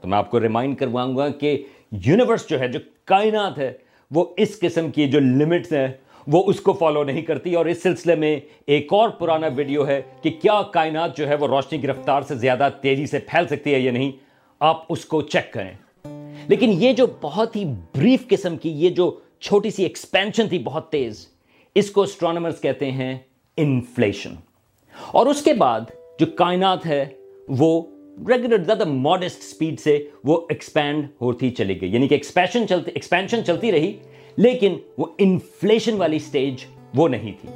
تو 0.00 0.08
میں 0.08 0.18
آپ 0.18 0.30
کو 0.30 0.40
ریمائنڈ 0.40 0.78
کرواؤں 0.78 1.16
گا 1.16 1.28
کہ 1.28 1.62
یونیورس 1.92 2.48
جو 2.48 2.60
ہے، 2.60 2.68
جو 2.68 2.78
کائنات 3.04 3.58
ہے، 3.58 3.72
وہ 4.10 4.24
اس 4.36 4.60
قسم 4.60 4.90
کی 4.90 5.08
جو 5.08 5.20
لمٹس 5.20 5.72
ہیں، 5.72 5.88
وہ 6.26 6.42
اس 6.46 6.60
کو 6.60 6.72
فالو 6.72 7.04
نہیں 7.04 7.22
کرتی۔ 7.22 7.54
اور 7.54 7.66
اس 7.66 7.82
سلسلے 7.82 8.14
میں 8.14 8.40
ایک 8.66 8.92
اور 8.92 9.08
پرانا 9.08 9.46
ویڈیو 9.56 9.86
ہے 9.86 10.02
کہ 10.22 10.30
کیا 10.30 10.62
کائنات 10.62 11.16
جو 11.16 11.28
ہے، 11.28 11.34
وہ 11.34 11.46
روشنی 11.46 11.78
کی 11.78 11.86
رفتار 11.86 12.22
سے 12.22 12.34
زیادہ 12.34 12.68
تیزی 12.80 13.06
سے 13.06 13.18
پھیل 13.18 13.46
سکتی 13.46 13.74
ہے 13.74 13.80
یا 13.80 13.92
نہیں، 13.92 14.12
آپ 14.60 14.84
اس 14.88 15.04
کو 15.04 15.22
چیک 15.22 15.52
کریں۔ 15.52 15.72
لیکن 16.48 16.70
یہ 16.72 16.92
جو 16.92 17.06
بہت 17.20 17.56
ہی 17.56 17.64
بریف 17.64 18.28
قسم 18.28 18.56
کی، 18.56 18.70
یہ 18.70 18.88
جو 18.88 19.20
چھوٹی 19.40 19.70
سی 19.70 19.82
ایکسپینشن 19.82 20.48
تھی، 20.48 20.58
بہت 20.58 20.90
تیز 20.90 21.31
اس 21.76 21.90
کو 21.90 22.02
اسٹرانومرز 22.02 22.60
کہتے 22.60 22.90
ہیں 22.92 23.16
انفلیشن 23.56 24.34
اور 25.12 25.26
اس 25.26 25.42
کے 25.42 25.52
بعد 25.54 25.80
جو 26.18 26.26
کائنات 26.36 26.86
ہے، 26.86 27.04
وہ 27.48 27.82
ریگولر 28.28 28.62
زیادہ 28.64 28.84
ماڈسٹ 28.84 29.42
سپیڈ 29.42 29.80
سے 29.80 29.98
وہ 30.24 30.40
ایکسپینڈ 30.50 31.06
ہوتی 31.20 31.50
چلی 31.50 31.80
گئی. 31.80 31.92
یعنی 31.92 32.08
کہ 32.08 32.14
ایکسپینشن 32.14 32.68
چلتی 32.68 32.90
ایکسپینشن 32.94 33.44
چلتی 33.44 33.72
رہی، 33.72 33.92
لیکن 34.36 34.76
وہ 34.98 35.06
انفلیشن 35.18 35.96
والی 35.96 36.18
سٹیج 36.18 36.64
وہ 36.94 37.08
نہیں 37.08 37.32
تھی. 37.40 37.48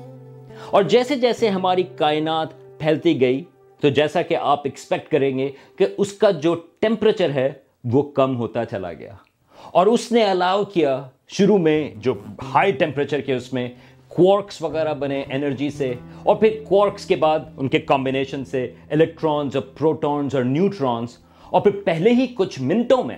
اور 0.71 0.83
جیسے 0.83 1.17
جیسے 1.17 1.49
ہماری 1.49 1.83
کائنات 1.97 2.53
پھیلتی 2.79 3.21
گئی، 3.21 3.45
تو 3.83 3.89
جیسا 3.89 4.23
کہ 4.23 4.37
آپ 4.37 4.61
ایکسپیکٹ 4.65 5.11
کریں 5.11 5.39
گے 5.39 5.51
کہ 5.77 5.87
اس 5.99 6.13
کا 6.13 6.31
جو 6.31 6.55
ٹیمپریچر 6.81 7.31
ہے، 7.31 7.53
وہ 7.85 8.03
کم 8.03 8.37
ہوتا 8.37 8.65
چلا 8.65 8.93
گیا. 8.93 9.15
اور 9.59 9.87
اس 9.87 10.13
نے 10.13 10.23
الاؤ 10.25 10.65
کیا 10.65 11.03
شروع 11.29 11.59
میں 11.59 11.91
جو 11.97 12.15
ہائی 12.43 12.73
ٹیمپریچر 12.73 13.21
کے 13.21 13.35
اس 13.35 13.53
میں 13.53 13.69
کوارکس 14.11 14.61
وغیرہ 14.63 14.95
بنے 14.95 15.23
انرجی 15.29 15.69
سے، 15.71 15.93
اور 16.23 16.37
پھر 16.37 16.61
کوارکس 16.67 17.07
کے 17.07 17.17
بعد 17.17 17.41
ان 17.57 17.69
کے 17.69 17.79
کمبینیشن 17.89 18.45
سے 18.45 18.67
الیکٹرانز 18.91 19.57
اور 19.57 19.65
پروٹونز 19.79 20.35
اور 20.35 20.45
نیوٹرانز 20.45 21.17
اور 21.45 21.61
پھر 21.61 21.81
پہلے 21.85 22.11
ہی 22.15 22.27
کچھ 22.37 22.61
منٹوں 22.63 23.03
میں 23.05 23.17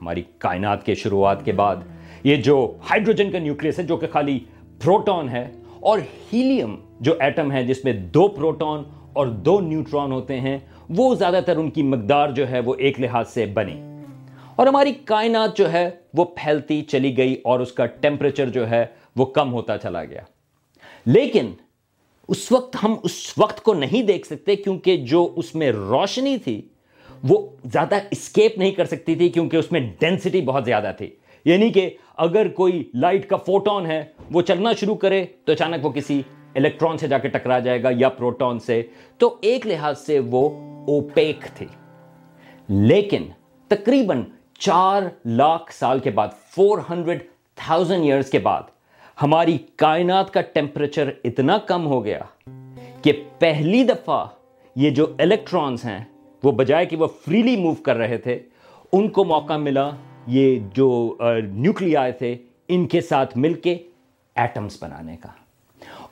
ہماری 0.00 0.22
کائنات 0.38 0.84
کے 0.86 0.94
شروعات 0.94 1.44
کے 1.44 1.52
بعد 1.52 1.76
یہ 2.24 2.36
جو 2.42 2.56
ہائیڈروجن 2.90 3.30
کا 3.30 3.38
نیوکلیس 3.38 3.78
ہے، 3.78 3.84
جو 3.84 3.96
کہ 3.96 4.06
خالی 4.12 4.38
پروٹون 4.82 5.28
ہے، 5.28 5.46
اور 5.80 5.98
ہیلیم 6.32 6.74
جو 7.00 7.14
ایٹم 7.20 7.52
ہے، 7.52 7.64
جس 7.66 7.84
میں 7.84 7.92
دو 8.14 8.26
پروٹون 8.28 8.82
اور 9.12 9.26
دو 9.26 9.58
نیوٹرون 9.60 10.12
ہوتے 10.12 10.40
ہیں، 10.40 10.58
وہ 10.88 11.14
زیادہ 11.14 11.40
تر 11.46 11.56
ان 11.56 11.70
کی 11.70 11.82
مقدار 11.84 12.30
جو 12.30 12.48
ہے 12.50 12.60
وہ 12.60 12.74
ایک 12.78 13.00
لحاظ 13.00 13.28
سے 13.28 13.46
بنی۔ 13.54 13.80
اور 14.56 14.66
ہماری 14.66 14.92
کائنات 15.04 15.56
جو 15.56 15.70
ہے 15.72 15.88
وہ 16.14 16.24
پھیلتی 16.36 16.80
چلی 16.82 17.16
گئی، 17.16 17.36
اور 17.44 17.60
اس 17.60 17.72
کا 17.72 17.86
ٹیمپریچر 18.00 18.48
جو 18.48 18.68
ہے 18.70 18.84
وہ 19.16 19.24
کم 19.24 19.52
ہوتا 19.52 19.78
چلا 19.78 20.04
گیا۔ 20.04 20.20
لیکن 21.06 21.52
اس 22.28 22.52
وقت 22.52 22.76
ہم 22.82 22.94
اس 23.02 23.34
وقت 23.38 23.62
کو 23.62 23.74
نہیں 23.74 24.02
دیکھ 24.02 24.26
سکتے 24.26 24.56
کیونکہ 24.56 24.96
جو 24.96 25.32
اس 25.36 25.54
میں 25.54 25.72
روشنی 25.72 26.38
تھی، 26.38 26.68
وہ 27.28 27.46
زیادہ 27.64 27.94
اسکیپ 28.10 28.58
نہیں 28.58 28.70
کر 28.70 28.84
سکتی 28.84 29.14
تھی 29.14 29.28
کیونکہ 29.28 29.56
اس 29.56 29.72
میں 29.72 29.92
ڈینسٹی 29.98 30.40
بہت 30.40 30.64
زیادہ 30.64 30.92
تھی۔ 30.98 31.10
یعنی 31.44 31.70
کہ 31.70 31.90
اگر 32.16 32.48
کوئی 32.48 32.90
لائٹ 32.94 33.28
کا 33.28 33.36
فوٹون 33.36 33.86
ہے، 33.86 34.04
وہ 34.30 34.42
چلنا 34.42 34.72
شروع 34.72 34.94
کرے 34.94 35.24
تو 35.44 35.52
اچانک 35.52 35.86
وہ 35.86 35.90
کسی 35.90 36.22
الیکٹرون 36.54 36.98
سے 36.98 37.08
جا 37.08 37.18
کے 37.18 37.28
ٹکرا 37.28 37.58
جائے 37.58 37.82
گا 37.82 37.88
یا 37.98 38.08
پروٹون 38.08 38.58
سے۔ 38.58 38.82
تو 39.18 39.36
ایک 39.40 39.66
لحاظ 39.66 39.98
سے 39.98 40.18
وہ 40.18 40.48
اوپیک 40.86 41.44
تھی۔ 41.54 41.66
لیکن 42.68 43.22
تقریباً 43.68 44.22
چار 44.58 45.02
لاکھ 45.24 45.72
سال 45.72 45.98
کے 45.98 46.10
بعد 46.10 46.28
فور 46.50 46.78
ہنڈریڈ 46.90 47.18
تھاؤزینڈ 47.54 48.02
ایئرس 48.04 48.30
کے 48.30 48.38
بعد 48.38 48.62
ہماری 49.22 49.58
کائنات 49.76 50.32
کا 50.32 50.40
ٹیمپریچر 50.40 51.10
اتنا 51.24 51.58
کم 51.58 51.86
ہو 51.86 52.04
گیا 52.04 52.18
کہ 53.02 53.12
پہلی 53.38 53.84
دفعہ 53.84 54.26
یہ 54.76 54.90
جو 54.90 55.06
الیکٹرانز 55.18 55.84
ہیں، 55.84 56.04
وہ 56.44 56.52
بجائے 56.52 56.86
کہ 56.86 56.96
وہ 56.96 57.06
فریلی 57.06 57.56
موو 57.56 57.74
کر 57.74 57.96
رہے 57.96 58.16
تھے، 58.18 58.38
ان 58.92 59.08
کو 59.08 59.24
موقع 59.24 59.56
ملا 59.56 59.90
یہ 60.26 60.58
جو 60.74 61.16
نیوکلی 61.44 61.96
آئے 61.96 62.12
تھے، 62.12 62.36
ان 62.68 62.86
کے 62.86 63.00
ساتھ 63.00 63.38
مل 63.38 63.54
کے 63.54 63.76
ایٹمز 64.36 64.76
بنانے 64.82 65.16
کا۔ 65.16 65.28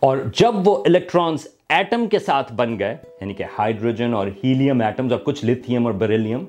اور 0.01 0.19
جب 0.35 0.55
وہ 0.65 0.77
الیکٹرانز 0.87 1.47
ایٹم 1.69 2.07
کے 2.07 2.19
ساتھ 2.19 2.53
بن 2.53 2.79
گئے 2.79 2.97
یعنی 3.21 3.35
کہ 3.35 3.45
ہائیڈروجن 3.59 4.15
اور 4.15 4.27
ہیلیم 4.45 4.81
ایٹمز 4.81 5.13
اور 5.13 5.21
کچھ 5.21 5.45
لتھیم 5.45 5.87
اور 5.87 5.95
بریلیم 5.95 6.45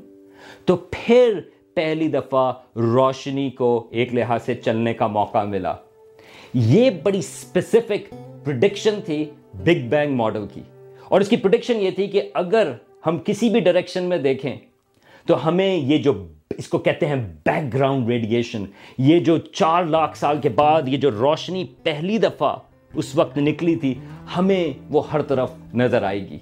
تو 0.66 0.76
پھر 0.76 1.40
پہلی 1.74 2.08
دفعہ 2.08 2.54
روشنی 2.76 3.50
کو 3.50 3.88
ایک 3.92 4.14
لحاظ 4.14 4.44
سے 4.44 4.56
چلنے 4.56 4.94
کا 4.94 5.08
موقع 5.08 5.44
ملا۔ 5.44 5.76
یہ 6.54 6.90
بڑی 6.90 7.20
اسپیسیفک 7.20 8.14
پروڈکشن 8.46 8.94
تھی 9.06 9.26
بگ 9.54 9.88
بینگ 9.90 10.16
ماڈل 10.16 10.46
کی۔ 10.54 10.62
اور 11.10 11.22
اس 11.22 11.30
کی 11.30 11.38
پروڈکشن 11.38 11.76
یہ 11.76 11.92
تھی 11.92 12.08
کہ 12.08 12.30
اگر 12.34 12.72
ہم 13.08 13.18
کسی 13.26 13.50
بھی 13.50 13.60
ڈائریکشن 13.60 14.04
میں 14.04 14.18
دیکھیں 14.18 14.56
تو 15.26 15.48
ہمیں 15.48 15.76
یہ 15.76 15.98
جو 15.98 16.28
اس 16.58 16.68
کو 16.68 16.78
کہتے 16.78 17.06
ہیں 17.06 17.16
بیک 17.46 17.74
گراؤنڈ 17.74 18.08
ریڈیشن 18.08 18.66
یہ 18.98 19.20
جو 19.20 19.38
چار 19.38 19.84
لاکھ 19.84 20.18
سال 20.18 20.38
کے 20.42 20.50
بعد 20.50 20.82
یہ 20.88 20.98
جو 20.98 21.12
روشنی 21.12 21.66
پہلی 21.84 22.18
دفعہ 22.18 22.56
اس 22.94 23.16
وقت 23.16 23.38
نکلی 23.38 23.76
تھی، 23.76 23.94
ہمیں 24.38 24.74
وہ 24.90 25.12
ہر 25.12 25.22
طرف 25.22 25.52
نظر 25.74 26.04
آئے 26.04 26.30
گی۔ 26.30 26.38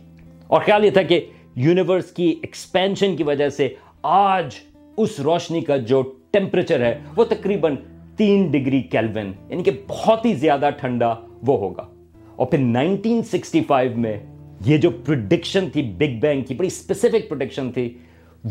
اور 0.47 0.61
خیال 0.61 0.85
یہ 0.85 0.89
تھا 0.89 1.01
کہ 1.01 1.25
یونیورس 1.55 2.11
کی 2.11 2.35
ایکسپینشن 2.41 3.15
کی 3.15 3.23
وجہ 3.23 3.49
سے 3.49 3.73
آج 4.01 4.55
اس 4.97 5.19
روشنی 5.19 5.61
کا 5.61 5.77
جو 5.77 6.13
ٹیمپریچر 6.31 6.79
ہے، 6.79 6.99
وہ 7.15 7.23
تقریباً 7.23 7.75
تین 8.21 8.51
ڈگری 8.51 8.81
کیلون 8.81 9.31
یعنی 9.49 9.63
کہ 9.63 9.71
بہت 9.87 10.25
ہی 10.25 10.33
زیادہ 10.33 10.69
ٹھنڈا 10.79 11.15
وہ 11.47 11.57
ہوگا۔ 11.57 11.87
اور 12.35 12.47
پھر 12.47 12.57
نائنٹین 12.57 13.23
سکسٹی 13.23 13.61
فائیو 13.67 13.91
میں 13.95 14.19
یہ 14.65 14.77
جو 14.77 14.89
پروڈکشن 14.89 15.69
تھی 15.73 15.81
بگ 15.81 16.19
بینگ 16.19 16.41
کی، 16.41 16.53
بڑی 16.53 16.67
اسپیسیفک 16.67 17.29
پروڈکشن 17.29 17.71
تھی، 17.71 17.97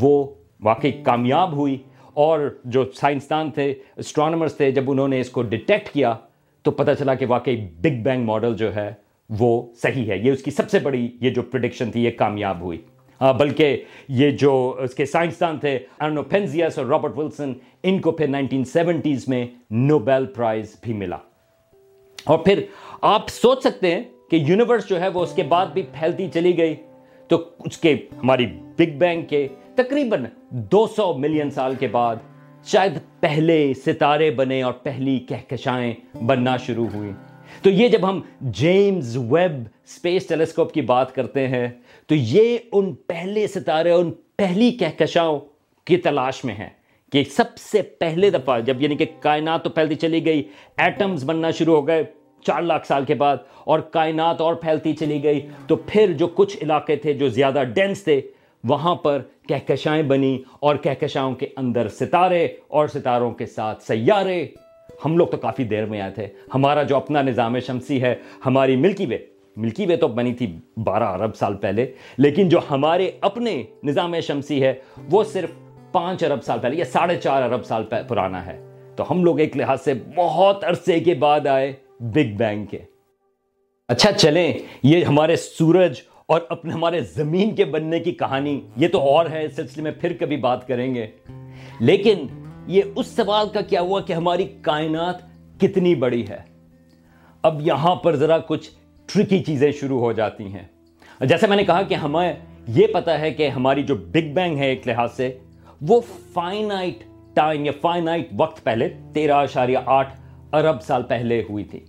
وہ 0.01 0.35
واقعی 0.61 0.93
کامیاب 0.93 1.53
ہوئی۔ 1.53 1.77
اور 2.15 2.59
جو 2.65 2.85
سائنسدان 2.95 3.51
تھے 3.51 3.75
اسٹرانومرس 3.97 4.57
تھے، 4.57 4.71
جب 4.71 4.91
انہوں 4.91 5.09
نے 5.09 5.21
اس 5.21 5.31
کو 5.31 5.43
ڈیٹیکٹ 5.43 5.89
کیا، 5.89 6.15
تو 6.63 6.71
پتہ 6.71 6.91
چلا 6.99 7.15
کہ 7.15 7.27
واقعی 7.27 7.57
بگ 7.57 8.03
بینگ 8.03 8.25
ماڈل 8.25 8.57
جو 8.57 8.75
ہے، 8.75 8.93
وہ 9.31 9.63
صحیح 9.83 10.11
ہے۔ 10.11 10.19
یہ 10.19 10.33
اس 10.33 10.43
کی 10.43 10.51
سب 10.51 10.71
سے 10.71 10.79
بڑی، 10.79 11.09
یہ 11.21 11.31
جو 11.31 11.43
پروڈکشن 11.43 11.91
تھی، 11.91 12.05
یہ 12.05 12.11
کامیاب 12.11 12.61
ہوئی۔ 12.61 12.79
ہاں، 13.21 13.33
بلکہ 13.33 13.83
یہ 14.09 14.31
جو 14.31 14.77
اس 14.79 14.95
کے 14.95 15.07
سائنسدان 15.07 15.59
تھے 15.59 15.79
ارنو 16.01 16.23
پینزیس 16.23 16.79
اور 16.79 16.87
رابرٹ 16.87 17.19
ولسن 17.19 17.53
ان 17.83 18.01
کو 18.01 18.13
پھر 18.13 18.29
نائنٹین 18.29 18.65
سیونٹیز 18.65 19.29
میں 19.29 19.47
نوبیل 19.71 20.27
پرائز 20.27 20.77
بھی 20.83 20.93
ملا۔ 20.93 21.17
اور 22.25 22.39
پھر 22.39 22.63
آپ 23.03 23.29
سوچ 23.29 23.63
سکتے 23.63 23.95
ہیں 23.95 24.03
کہ 24.31 24.37
یونیورس 24.37 24.89
جو 24.89 25.01
ہے 25.01 25.09
وہ 25.09 25.23
اس 25.23 25.33
کے 25.33 25.43
بعد 25.43 25.67
بھی 25.67 25.83
پھیلتی 25.83 26.29
چلی 26.35 26.57
گئی۔ 26.59 26.75
تو 27.29 27.45
اس 27.59 27.79
کے 27.79 27.95
ہماری 27.95 28.47
بگ 28.79 28.99
بینگ 28.99 29.23
کے 29.23 29.49
تقریباً 29.75 30.25
دو 30.51 30.87
سو 30.87 31.13
ملین 31.13 31.51
سال 31.51 31.75
کے 31.75 31.89
بعد 31.89 32.17
شاید 32.65 32.93
پہلے 33.21 33.73
ستارے 33.87 34.31
بنے 34.31 34.63
اور 34.63 34.73
پہلی 34.73 35.19
کہکشائیں 35.19 35.95
بننا 36.27 36.57
شروع 36.57 36.87
ہوئی 36.95 37.13
تو 37.63 37.71
یہ 37.71 37.89
جب 37.89 38.09
ہم 38.09 38.21
جیمز 38.41 39.17
ویب 39.17 39.53
اسپیس 39.85 40.27
ٹیلیسکوپ 40.27 40.73
کی 40.73 40.81
بات 40.81 41.15
کرتے 41.15 41.49
ہیں 41.49 41.69
تو 42.11 42.17
یہ 42.17 42.59
ان 42.73 42.95
پہلے 42.95 43.47
ستارے 43.47 43.91
ان 43.91 44.11
پہلی 44.37 44.71
کہکشاؤں 44.71 45.39
کی 45.85 45.97
تلاش 45.97 46.45
میں 46.45 46.55
ہیں 46.55 46.69
کہ 47.13 47.25
سب 47.25 47.59
سے 47.59 47.83
پہلے 47.83 48.31
دفعہ 48.31 48.61
جب 48.61 48.83
یعنی 48.83 48.97
کہ 48.97 49.05
کائنات 49.21 49.65
تو 49.65 49.71
پھیلتی 49.71 49.95
چلی 49.95 50.25
گئی، 50.25 50.43
ایٹمز 50.77 51.25
بننا 51.25 51.51
شروع 51.51 51.77
ہو 51.77 51.87
گئے 51.87 52.05
چار 52.47 52.63
لاکھ 52.63 52.87
سال 52.87 53.05
کے 53.05 53.15
بعد 53.15 53.37
اور 53.65 53.81
کائنات 53.81 54.41
اور 54.41 54.55
پھیلتی 54.55 54.93
چلی 54.93 55.23
گئی، 55.23 55.47
تو 55.67 55.77
پھر 55.77 56.13
جو 56.13 56.27
کچھ 56.27 56.57
علاقے 56.63 56.97
تھے 56.97 57.13
جو 57.13 57.29
زیادہ 57.29 57.63
ڈینس 57.75 58.05
تھے، 58.05 58.21
وہاں 58.65 58.95
پر 58.95 59.23
کہکشائیں 59.49 60.03
بنی 60.03 60.43
اور 60.61 60.77
کہکشاؤں 60.77 61.35
کے 61.35 61.49
اندر 61.57 61.89
ستارے 61.89 62.49
اور 62.69 62.89
ستاروں 62.89 63.31
کے 63.31 63.47
ساتھ 63.47 63.83
سیارے۔ 63.83 64.47
ہم 65.05 65.17
لوگ 65.17 65.27
تو 65.27 65.37
کافی 65.37 65.65
دیر 65.65 65.87
میں 65.87 66.01
آئے 66.01 66.11
تھے۔ 66.11 66.27
ہمارا 66.55 66.83
جو 66.83 66.97
اپنا 66.97 67.23
نظام 67.23 67.59
شمسی 67.59 68.03
ہے، 68.03 68.15
ہماری 68.47 68.77
ملکی 68.77 69.07
وے 69.07 69.19
ملکی 69.57 69.87
وے 69.87 69.97
تو 69.97 70.09
بنی 70.09 70.35
تھی 70.35 70.59
بارہ 70.77 71.03
ارب 71.03 71.37
سال 71.37 71.57
پہلے، 71.57 71.93
لیکن 72.19 72.49
جو 72.49 72.59
ہمارے 72.71 73.11
اپنے 73.21 73.63
نظام 73.85 74.21
شمسی 74.21 74.63
ہے، 74.63 74.75
وہ 75.11 75.25
صرف 75.25 75.51
پانچ 75.93 76.25
ارب 76.25 76.45
سال 76.45 76.59
پہلے 76.59 76.77
یا 76.77 76.85
ساڑھے 76.85 77.17
چار 77.17 77.43
ارب 77.43 77.65
سال 77.65 77.85
پرانا 78.09 78.47
ہے۔ 78.47 78.67
تو 78.97 79.11
ہم 79.11 79.25
لوگ 79.25 79.41
ایک 79.41 79.57
لحاظ 79.57 79.83
سے 79.83 79.93
بہت 80.17 80.65
عرصے 80.65 81.01
کے 81.01 81.15
بعد 81.15 81.47
آئے 81.47 81.73
بگ 82.01 82.37
بینگ 82.37 82.67
کے۔ 82.67 82.79
اچھا 83.89 84.13
چلیں، 84.13 84.55
یہ 84.83 85.05
ہمارے 85.05 85.37
سورج 85.37 85.95
اور 86.27 86.41
اپنے 86.49 86.73
ہمارے 86.73 87.01
زمین 87.01 87.55
کے 87.55 87.65
بننے 87.65 88.01
کی 88.01 88.13
کہانی، 88.13 88.61
یہ 88.77 88.89
تو 88.89 89.01
اور 89.01 89.27
ہے، 89.31 89.45
اس 89.45 89.57
سلسلے 89.57 89.83
میں 89.83 89.91
پھر 89.91 90.13
کبھی 90.21 90.37
بات 90.37 90.69
کریں 90.69 90.95
گے۔ 90.95 91.07
لیکن 91.81 92.27
یہ 92.67 92.83
اس 92.97 93.07
سوال 93.07 93.49
کا 93.49 93.61
کیا 93.61 93.81
ہوا 93.81 94.01
کہ 94.01 94.13
ہماری 94.13 94.45
کائنات 94.63 95.15
کتنی 95.61 95.95
بڑی 95.95 96.29
ہے؟ 96.29 96.39
اب 97.43 97.61
یہاں 97.61 97.97
پر 97.97 98.17
ذرا 98.17 98.39
کچھ 98.39 98.71
ٹرکی 99.15 99.43
چیزیں 99.43 99.73
شروع 99.73 99.99
ہو 100.01 100.13
جاتی 100.13 100.45
ہیں۔ 100.45 100.63
جیسے 101.21 101.47
میں 101.47 101.57
نے 101.57 101.65
کہا 101.65 101.83
کہ 101.83 101.95
ہمیں 101.95 102.33
یہ 102.69 102.87
پتا 102.87 103.21
ہے 103.21 103.31
کہ 103.31 103.49
ہماری 103.49 103.83
جو 103.83 103.95
بگ 103.95 104.35
بینگ 104.35 104.59
ہے 104.59 104.69
ایک 104.69 104.89
لحاظ 104.89 105.13
سے، 105.13 105.39
وہ 105.81 106.01
فائنائٹ 106.33 107.03
ٹائم 107.35 107.65
یا 107.65 107.73
فائنائٹ 107.81 108.29
وقت 108.37 108.65
پہلے، 108.65 108.89
تیرہ 109.15 109.33
اشاریہ 109.33 109.79
آٹھ 109.87 110.15
ارب 110.53 110.83
سال 110.83 111.03
پہلے 111.03 111.43
ہوئی 111.51 111.65
تھی۔ 111.65 111.81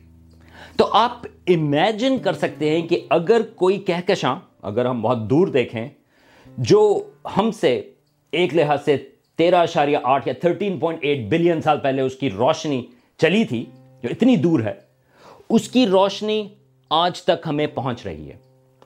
تو 0.75 0.87
آپ 0.91 1.27
امیجن 1.47 2.17
کر 2.17 2.33
سکتے 2.33 2.69
ہیں 2.69 2.87
کہ 2.87 2.99
اگر 3.09 3.41
کوئی 3.55 3.77
کہکشاں، 3.77 4.35
اگر 4.61 4.85
ہم 4.85 5.01
بہت 5.01 5.29
دور 5.29 5.47
دیکھیں، 5.47 5.87
جو 6.57 7.03
ہم 7.37 7.51
سے 7.51 7.91
ایک 8.31 8.55
لحاظ 8.55 8.85
سے 8.85 8.97
تیرہ 9.35 9.55
اشاریہ 9.55 9.97
آٹھ 10.03 10.27
یا 10.27 10.33
تھرٹین 10.41 10.79
پوائنٹ 10.79 10.99
ایٹ 11.03 11.29
بلین 11.29 11.61
سال 11.61 11.79
پہلے 11.79 12.01
اس 12.01 12.15
کی 12.15 12.29
روشنی 12.29 12.85
چلی 13.17 13.43
تھی، 13.45 13.65
جو 14.03 14.09
اتنی 14.11 14.35
دور 14.35 14.59
ہے، 14.59 14.73
اس 15.49 15.69
کی 15.69 15.87
روشنی 15.87 16.47
آج 16.91 17.21
تک 17.21 17.47
ہمیں 17.47 17.67
پہنچ 17.67 18.05
رہی 18.05 18.29
ہے۔ 18.29 18.37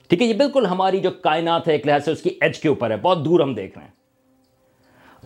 ٹھیک 0.08 0.22
ہے 0.22 0.26
یہ 0.26 0.34
بالکل 0.34 0.66
ہماری 0.66 1.00
جو 1.00 1.10
کائنات 1.10 1.68
ہے، 1.68 1.72
ایک 1.72 1.86
لحاظ 1.86 2.04
سے 2.04 2.10
اس 2.10 2.22
کی 2.22 2.30
ایج 2.40 2.58
کے 2.58 2.68
اوپر 2.68 2.90
ہے۔ 2.90 2.96
بہت 2.96 3.24
دور 3.24 3.40
ہم 3.40 3.54
دیکھ 3.54 3.78
رہے 3.78 3.86
ہیں۔ 3.86 3.92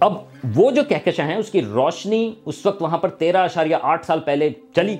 اب 0.00 0.14
وہ 0.54 0.70
جو 0.70 0.84
کہکشاں 0.84 1.26
ہیں، 1.26 1.37
اس 1.37 1.50
کی 1.50 1.62
روشنی 1.62 2.34
اس 2.44 2.66
وقت 2.66 2.82
وہاں 2.82 2.99
پر 2.99 3.08
تیرہ 3.08 3.37
اشاریہ 3.37 3.76
آٹھ 3.82 4.06
سال 4.06 4.20
پہلے 4.20 4.50
چلی 4.76 4.96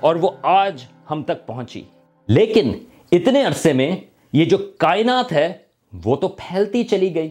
اور 0.00 0.16
وہ 0.16 0.30
آج 0.42 0.84
ہم 1.10 1.22
تک 1.22 1.46
پہنچی۔ 1.46 1.82
لیکن 2.26 2.72
اتنے 3.12 3.44
عرصے 3.44 3.72
میں 3.72 3.96
یہ 4.32 4.44
جو 4.44 4.58
کائنات 4.78 5.32
ہے، 5.32 5.52
وہ 6.04 6.16
تو 6.16 6.28
پھیلتی 6.28 6.84
چلی 6.84 7.14
گئی۔ 7.14 7.30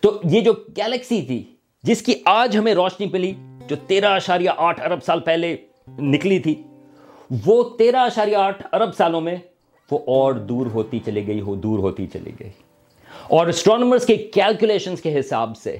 تو 0.00 0.20
یہ 0.24 0.40
جو 0.40 0.52
گیلیکسی 0.52 1.22
تھی، 1.22 1.44
جس 1.82 2.02
کی 2.02 2.14
آج 2.24 2.56
ہمیں 2.56 2.74
روشنی 2.74 3.06
پلی 3.06 3.34
جو 3.68 3.76
تیرہ 3.86 4.06
اشاریہ 4.06 4.50
آٹھ 4.56 4.80
ارب 4.80 5.02
سال 5.02 5.20
پہلے 5.20 5.56
نکلی 5.98 6.38
تھی 6.38 6.62
وہ 7.46 7.76
تیرہ 7.76 7.96
اشاریہ 7.96 8.36
آٹھ 8.36 8.66
ارب 8.72 8.94
سالوں 8.96 9.20
میں 9.20 9.36
وہ 9.90 9.98
اور 10.06 10.32
دور 10.32 10.66
ہوتی 10.66 10.98
چلی 11.06 11.26
گئی 11.26 11.40
ہو 11.40 11.54
دور 11.54 11.78
ہوتی 11.78 12.06
چلی 12.06 12.30
گئی۔ 12.40 12.50
اور 13.28 13.46
اسٹرانومرز 13.46 14.06
کے 14.06 14.16
کیلکولیشنز 14.16 15.00
کے 15.00 15.20
حساب 15.20 15.56
سے 15.56 15.76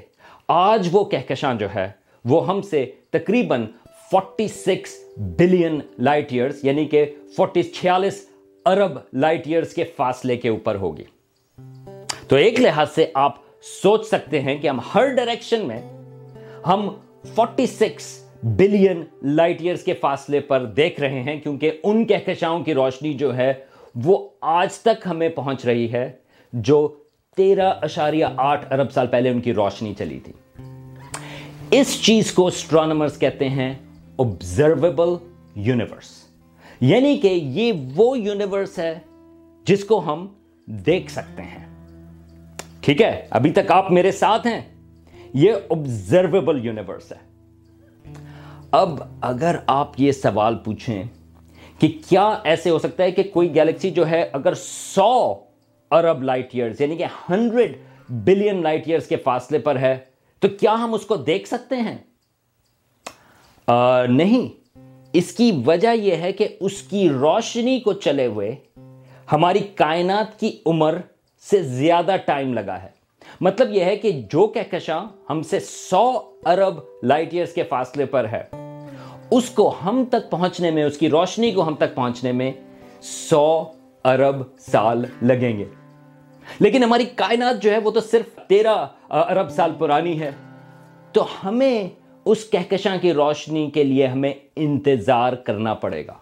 آج 0.48 0.88
وہ 0.92 1.04
کہکشاں 1.04 1.54
جو 1.54 1.66
ہے، 1.74 1.90
وہ 2.24 2.46
ہم 2.46 2.62
سے 2.62 2.90
تقریباً 3.10 3.66
forty 4.10 4.48
six 4.48 5.04
billion 5.16 5.80
light 5.98 6.32
years 6.32 6.64
یعنی 6.64 6.84
کہ 6.84 7.14
فورٹی 7.36 7.62
چھیالیس 7.62 8.28
ارب 8.66 8.98
لائٹ 9.12 9.46
ایئرس 9.46 9.74
کے 9.74 9.84
فاصلے 9.84 10.36
کے 10.36 10.48
اوپر 10.48 10.74
ہوگی۔ 10.74 11.04
تو 12.28 12.36
ایک 12.36 12.60
لحاظ 12.60 12.90
سے 12.94 13.10
آپ 13.14 13.36
سوچ 13.62 14.06
سکتے 14.06 14.40
ہیں 14.40 14.58
کہ 14.58 14.68
ہم 14.68 14.80
ہر 14.94 15.08
ڈائریکشن 15.08 15.68
میں 15.68 15.80
ہم 16.66 16.88
46 17.36 18.25
بلین 18.42 19.04
لائٹ 19.22 19.60
ایئرز 19.60 19.82
کے 19.82 19.92
فاصلے 19.92 20.40
پر 20.40 20.64
دیکھ 20.64 21.00
رہے 21.00 21.22
ہیں، 21.22 21.40
کیونکہ 21.40 21.70
ان 21.82 22.04
کہکشاؤں 22.04 22.64
کی 22.64 22.74
روشنی 22.74 23.14
جو 23.14 23.36
ہے، 23.36 23.54
وہ 23.94 24.28
آج 24.40 24.74
تک 24.74 25.06
ہمیں 25.06 25.28
پہنچ 25.28 25.64
رہی 25.64 25.92
ہے، 25.92 26.12
جو 26.52 26.94
تیرہ 27.36 27.72
اشاریہ 27.82 28.24
آٹھ 28.36 28.72
ارب 28.72 28.92
سال 28.92 29.06
پہلے 29.06 29.30
ان 29.30 29.40
کی 29.40 29.54
روشنی 29.54 29.94
چلی 29.98 30.20
تھی۔ 30.20 30.32
اس 31.70 32.02
چیز 32.02 32.32
کو 32.32 32.46
اسٹرانومرز 32.46 33.18
کہتے 33.18 33.48
ہیں 33.48 33.74
اوبزرویبل 34.16 35.08
یونیورس 35.54 36.24
یعنی 36.80 37.16
کہ 37.16 37.28
یہ 37.28 37.72
وہ 37.94 38.18
یونیورس 38.18 38.78
ہے 38.78 38.98
جس 39.64 39.84
کو 39.84 39.98
ہم 40.06 40.26
دیکھ 40.66 41.10
سکتے 41.10 41.42
ہیں۔ 41.42 41.64
ٹھیک 42.80 43.02
ہے؟ 43.02 43.26
ابھی 43.30 43.50
تک 43.52 43.70
آپ 43.70 43.92
میرے 43.92 44.12
ساتھ 44.12 44.46
ہیں۔ 44.46 44.60
یہ 45.34 45.52
اوبزرویبل 45.68 46.64
یونیورس 46.64 47.12
ہے۔ 47.12 47.35
اب 48.70 49.02
اگر 49.20 49.56
آپ 49.66 49.90
یہ 49.96 50.12
سوال 50.12 50.54
پوچھیں 50.56 51.04
کہ 51.78 51.88
کیا 52.08 52.38
ایسے 52.44 52.70
ہو 52.70 52.78
سکتا 52.78 53.04
ہے 53.04 53.10
کہ 53.10 53.22
کوئی 53.22 53.54
گیلیکسی 53.54 53.90
جو 53.90 54.08
ہے 54.08 54.28
اگر 54.32 54.54
سو 54.94 55.34
ارب 55.90 56.22
لائٹ 56.22 56.48
ایئرز 56.52 56.80
یعنی 56.80 56.96
کہ 56.96 57.04
ہنڈریڈ 57.30 57.76
بلین 58.08 58.62
لائٹ 58.62 58.82
ایئرز 58.86 59.06
کے 59.06 59.16
فاصلے 59.16 59.58
پر 59.58 59.78
ہے، 59.78 59.98
تو 60.40 60.48
کیا 60.48 60.72
ہم 60.72 60.94
اس 60.94 61.06
کو 61.06 61.16
دیکھ 61.16 61.48
سکتے 61.48 61.76
ہیں؟ 61.76 61.98
نہیں۔ 64.08 64.48
اس 65.12 65.32
کی 65.32 65.62
وجہ 65.66 65.94
یہ 65.94 66.16
ہے 66.16 66.32
کہ 66.32 66.48
اس 66.60 66.82
کی 66.82 67.08
روشنی 67.08 67.80
کو 67.80 67.92
چلے 67.92 68.26
ہوئے 68.26 68.54
ہماری 69.32 69.58
کائنات 69.58 70.40
کی 70.40 70.58
عمر 70.66 70.98
سے 71.50 71.62
زیادہ 71.62 72.16
ٹائم 72.24 72.54
لگا 72.54 72.82
ہے۔ 72.82 72.95
مطلب 73.40 73.72
یہ 73.72 73.84
ہے 73.84 73.96
کہ 73.96 74.12
جو 74.12 74.46
کہکشاں 74.46 75.04
ہم 75.30 75.42
سے 75.42 75.60
سو 75.60 76.32
ارب 76.46 76.74
لائٹ 77.02 77.32
ایئرز 77.32 77.52
کے 77.52 77.62
فاصلے 77.62 78.04
پر 78.04 78.26
ہے، 78.32 78.44
اس 79.30 79.50
کو 79.50 79.74
ہم 79.84 80.04
تک 80.10 80.30
پہنچنے 80.30 80.70
میں، 80.70 80.84
اس 80.84 80.98
کی 80.98 81.10
روشنی 81.10 81.52
کو 81.52 81.66
ہم 81.66 81.74
تک 81.74 81.94
پہنچنے 81.94 82.32
میں 82.32 82.52
سو 83.00 83.64
ارب 84.04 84.42
سال 84.58 85.04
لگیں 85.22 85.58
گے۔ 85.58 85.64
لیکن 86.60 86.84
ہماری 86.84 87.04
کائنات 87.04 87.62
جو 87.62 87.70
ہے، 87.70 87.78
وہ 87.78 87.90
تو 87.90 88.00
صرف 88.00 88.48
تیرہ 88.48 88.86
ارب 89.10 89.50
سال 89.50 89.72
پرانی 89.78 90.20
ہے۔ 90.20 90.30
تو 91.12 91.26
ہمیں 91.44 91.88
اس 92.24 92.44
کہکشاں 92.44 92.96
کی 93.02 93.12
روشنی 93.12 93.70
کے 93.70 93.84
لیے 93.84 94.06
ہمیں 94.06 94.32
انتظار 94.56 95.32
کرنا 95.32 95.74
پڑے 95.74 96.06
گا۔ 96.06 96.14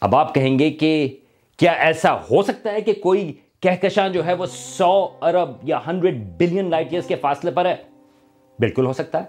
اب 0.00 0.16
آپ 0.16 0.34
کہیں 0.34 0.58
گے 0.58 0.70
کہ 0.70 1.16
کیا 1.56 1.72
ایسا 1.72 2.14
ہو 2.14 2.42
سکتا 2.42 2.72
ہے 2.72 2.80
کہ 2.80 2.92
کوئی 2.92 3.32
کہکشاں 3.60 4.08
جو 4.08 4.26
ہے 4.26 4.32
وہ 4.32 4.46
سو 4.46 5.08
ارب 5.20 5.50
یا 5.62 5.80
ہنڈریڈ 5.86 6.16
بلین 6.38 6.70
لائٹ 6.70 6.94
کے 7.08 7.16
فاصلے 7.16 7.50
پر 7.50 7.66
ہے۔ 7.66 7.76
بالکل 8.58 8.86
ہو 8.86 8.92
سکتا 8.92 9.24
ہے، 9.24 9.28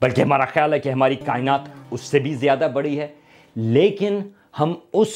بلکہ 0.00 0.22
ہمارا 0.22 0.44
خیال 0.44 0.72
ہے 0.72 0.78
کہ 0.78 0.88
ہماری 0.88 1.14
کائنات 1.14 1.60
اس 1.90 2.00
سے 2.00 2.18
بھی 2.18 2.34
زیادہ 2.34 2.68
بڑی 2.74 3.00
ہے۔ 3.00 3.06
لیکن 3.56 4.18
ہم 4.60 4.74
اس 4.92 5.08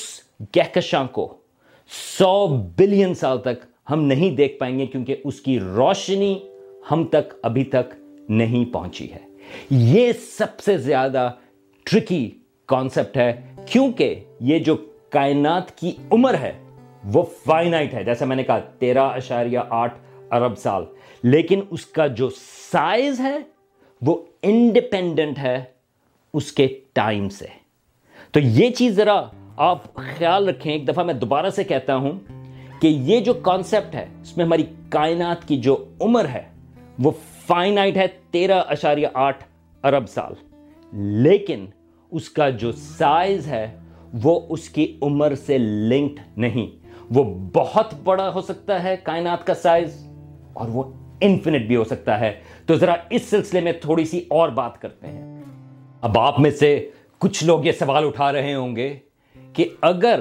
کہکشاں 0.52 1.04
کو 1.04 1.34
سو 2.18 2.46
بلین 2.76 3.14
سال 3.14 3.40
تک 3.40 3.90
ہم 3.90 4.02
نہیں 4.02 4.30
دیکھ 4.30 4.58
پائیں 4.58 4.78
گے 4.78 4.86
کیونکہ 4.86 5.16
اس 5.24 5.40
کی 5.40 5.60
روشنی 5.60 6.38
ہم 6.90 7.04
تک 7.04 7.34
ابھی 7.42 7.64
تک 7.64 7.94
نہیں 8.28 8.72
پہنچی 8.72 9.12
ہے۔ 9.12 9.18
یہ 9.70 10.12
سب 10.12 10.60
سے 10.60 10.78
زیادہ 10.78 11.30
ٹرکی 11.84 12.30
کانسیپٹ 12.66 13.16
ہے، 13.16 13.40
کیونکہ 13.66 14.24
یہ 14.40 14.58
جو 14.58 14.76
کائنات 15.10 15.78
کی 15.78 15.92
عمر 16.10 16.34
ہے 16.34 16.52
وہ 17.04 17.22
فائنائٹ 17.46 17.94
ہے۔ 17.94 18.04
جیسے 18.04 18.24
میں 18.24 18.36
نے 18.36 18.42
کہا، 18.42 18.58
تیرہ 18.58 19.02
اشاریہ 19.02 19.58
آٹھ 19.70 19.94
ارب 20.30 20.58
سال۔ 20.58 20.84
لیکن 21.22 21.60
اس 21.70 21.86
کا 21.86 22.06
جو 22.06 22.28
سائز 22.72 23.20
ہے، 23.20 23.38
وہ 24.02 24.22
انڈیپینڈنٹ 24.42 25.38
ہے 25.38 25.64
اس 26.34 26.52
کے 26.52 26.80
ٹائم 26.92 27.28
سے۔ 27.28 27.46
تو 28.30 28.40
یہ 28.40 28.70
چیز 28.70 28.96
ذرا 28.96 29.22
آپ 29.56 29.94
خیال 29.94 30.48
رکھیں۔ 30.48 30.72
ایک 30.72 30.88
دفعہ 30.88 31.04
میں 31.04 31.14
دوبارہ 31.14 31.50
سے 31.50 31.64
کہتا 31.64 31.96
ہوں 31.96 32.12
کہ 32.80 32.86
یہ 32.86 33.20
جو 33.20 33.34
کانسیپٹ 33.34 33.94
ہے، 33.94 34.06
اس 34.22 34.36
میں 34.36 34.44
ہماری 34.44 34.62
کائنات 34.88 35.48
کی 35.48 35.56
جو 35.56 35.84
عمر 36.00 36.24
ہے، 36.24 36.42
وہ 36.98 37.10
فائنائٹ 37.46 37.96
ہے، 37.96 38.06
تیرہ 38.30 38.62
اشاریہ 38.68 39.06
آٹھ 39.14 39.44
ارب 39.82 40.08
سال۔ 40.08 40.32
لیکن 41.22 41.66
اس 42.10 42.30
کا 42.30 42.50
جو 42.50 42.72
سائز 42.72 43.46
ہے، 43.46 43.76
وہ 44.22 44.40
اس 44.48 44.68
کی 44.68 44.98
عمر 45.02 45.34
سے 45.34 45.58
لنکڈ 45.58 46.38
نہیں۔ 46.38 46.81
وہ 47.14 47.50
بہت 47.52 47.94
بڑا 48.04 48.32
ہو 48.34 48.40
سکتا 48.40 48.82
ہے 48.82 48.96
کائنات 49.02 49.46
کا 49.46 49.54
سائز 49.54 50.06
اور 50.52 50.68
وہ 50.68 50.82
انفینٹ 51.20 51.66
بھی 51.66 51.76
ہو 51.76 51.84
سکتا 51.84 52.20
ہے۔ 52.20 52.40
تو 52.66 52.74
ذرا 52.74 52.94
اس 53.10 53.22
سلسلے 53.22 53.60
میں 53.60 53.72
تھوڑی 53.72 54.04
سی 54.04 54.24
اور 54.28 54.48
بات 54.48 54.80
کرتے 54.80 55.06
ہیں۔ 55.06 55.42
اب 56.00 56.18
آپ 56.18 56.40
میں 56.40 56.50
سے 56.50 56.90
کچھ 57.18 57.44
لوگ 57.44 57.64
یہ 57.64 57.72
سوال 57.72 58.06
اٹھا 58.06 58.32
رہے 58.32 58.54
ہوں 58.54 58.76
گے 58.76 58.98
کہ 59.52 59.68
اگر 59.80 60.20